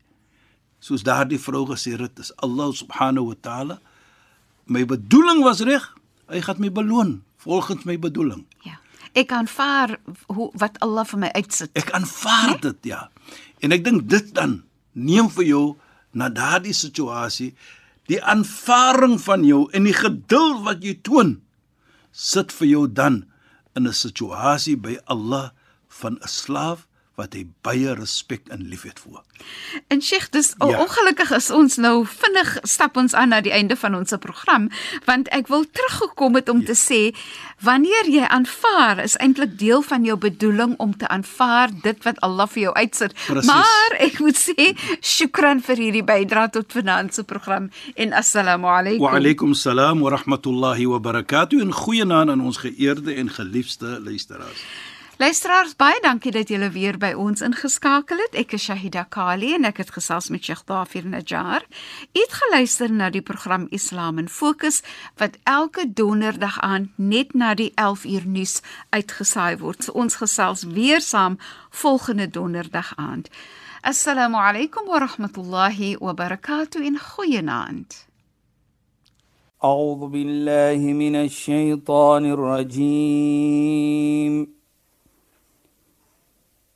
Soos 0.83 1.03
daardie 1.07 1.39
vrou 1.39 1.67
gesê 1.71 1.95
het, 1.99 2.19
is 2.19 2.33
Allah 2.37 2.73
subhanahu 2.75 3.33
wa 3.33 3.39
taala 3.41 3.81
my 4.67 4.85
bedoeling 4.87 5.43
was 5.43 5.61
reg. 5.61 5.85
Hy 6.31 6.41
gaan 6.41 6.61
my 6.63 6.71
beloon 6.73 7.23
volgens 7.43 7.85
my 7.85 7.99
bedoeling. 7.99 8.47
Ja. 8.65 8.79
Ek 9.13 9.33
aanvaar 9.33 9.99
hoe 10.33 10.49
wat 10.57 10.79
Allah 10.81 11.05
vir 11.05 11.21
my 11.27 11.31
uitsit. 11.37 11.73
Ek 11.77 11.91
aanvaar 11.93 12.57
dit, 12.63 12.89
ja. 12.95 13.11
En 13.61 13.75
ek 13.75 13.85
dink 13.85 14.07
dit 14.09 14.31
dan 14.35 14.63
neem 14.97 15.29
vir 15.35 15.45
jou 15.51 15.65
na 16.17 16.31
daardie 16.33 16.77
situasie 16.77 17.53
die 18.11 18.21
aanvaring 18.25 19.19
van 19.23 19.45
jou 19.47 19.67
en 19.77 19.87
die 19.89 19.97
geduld 19.97 20.65
wat 20.67 20.83
jy 20.85 20.97
toon 21.05 21.37
sit 22.13 22.53
vir 22.53 22.69
jou 22.69 22.85
dan 22.89 23.25
in 23.77 23.89
'n 23.89 23.93
situasie 23.95 24.77
by 24.77 24.97
Allah 25.07 25.53
van 25.89 26.19
'n 26.21 26.29
slaaf 26.29 26.87
wat 27.23 27.37
hy 27.39 27.45
baie 27.67 27.95
respek 27.95 28.51
en 28.51 28.67
liefhet 28.69 28.99
voor. 29.03 29.23
En 29.93 30.03
Sheikh, 30.03 30.31
dis 30.31 30.55
Ja. 30.59 30.79
ongelukkig 30.83 31.31
is 31.31 31.51
ons 31.51 31.77
nou 31.77 32.07
vinnig 32.07 32.59
stap 32.63 32.97
ons 32.97 33.15
aan 33.15 33.29
na 33.29 33.41
die 33.41 33.53
einde 33.53 33.77
van 33.77 33.95
ons 33.95 34.15
program, 34.21 34.69
want 35.05 35.29
ek 35.29 35.49
wil 35.49 35.65
teruggekom 35.65 36.35
het 36.35 36.49
om 36.49 36.61
ja. 36.61 36.67
te 36.67 36.77
sê 36.77 37.01
wanneer 37.63 38.09
jy 38.11 38.27
aanvaar 38.27 39.03
is 39.03 39.17
eintlik 39.17 39.59
deel 39.59 39.83
van 39.83 40.05
jou 40.05 40.17
bedoeling 40.19 40.75
om 40.79 40.97
te 40.97 41.09
aanvaar 41.09 41.71
dit 41.83 42.05
wat 42.05 42.21
Allah 42.21 42.49
vir 42.49 42.63
jou 42.63 42.75
uitsit. 42.75 43.15
Presies. 43.27 43.47
Maar 43.47 43.97
ek 43.99 44.19
moet 44.19 44.39
sê 44.39 44.75
shukran 45.01 45.63
vir 45.63 45.77
hierdie 45.77 46.05
bydrae 46.05 46.51
tot 46.51 46.73
vanaand 46.73 47.15
se 47.15 47.23
program 47.25 47.71
en 47.95 48.13
assalamu 48.13 48.67
alaykum. 48.67 49.07
Wa 49.07 49.17
alaykum 49.19 49.55
salaam 49.55 50.01
wa 50.01 50.11
rahmatullahi 50.11 50.87
wa 50.87 50.99
barakatuh 50.99 51.61
en 51.63 51.73
goeienaand 51.73 52.31
aan 52.31 52.41
ons 52.41 52.57
geëerde 52.57 53.15
en 53.15 53.31
geliefde 53.31 54.01
luisteraars. 54.01 54.92
Luisteraars, 55.22 55.74
baie 55.76 55.98
dankie 56.02 56.30
dat 56.32 56.52
julle 56.54 56.68
weer 56.70 56.98
by 57.02 57.10
ons 57.18 57.42
ingeskakel 57.42 58.20
het. 58.22 58.36
Ek 58.38 58.52
is 58.54 58.68
Shahida 58.68 59.02
Kali 59.10 59.56
en 59.56 59.66
ek 59.66 59.80
het 59.82 59.90
gesels 59.96 60.30
met 60.30 60.46
Sheikh 60.46 60.62
Dafir 60.70 61.08
Najjar. 61.10 61.66
U 62.14 62.20
het 62.22 62.36
geluister 62.38 62.94
na 62.94 63.10
die 63.10 63.24
program 63.26 63.66
Islam 63.74 64.22
in 64.22 64.30
Fokus 64.30 64.84
wat 65.18 65.40
elke 65.50 65.88
donderdag 65.90 66.60
aand 66.62 66.94
net 67.02 67.34
na 67.34 67.56
die 67.58 67.72
11 67.76 68.06
uur 68.06 68.28
nuus 68.30 68.62
uitgesaai 68.94 69.58
word. 69.58 69.90
So 69.90 69.98
ons 69.98 70.22
gesels 70.22 70.68
weer 70.70 71.02
saam 71.02 71.40
volgende 71.70 72.30
donderdag 72.30 72.94
aand. 73.02 73.34
Assalamu 73.82 74.38
alaykum 74.38 74.86
wa 74.86 75.02
rahmatullahi 75.02 75.98
wa 75.98 76.14
barakatuh 76.14 76.86
in 76.86 77.00
goeienaand. 77.00 78.06
أعوذ 79.64 80.08
بالله 80.08 80.94
من 80.94 81.16
الشيطان 81.16 82.26
الرجيم 82.26 83.66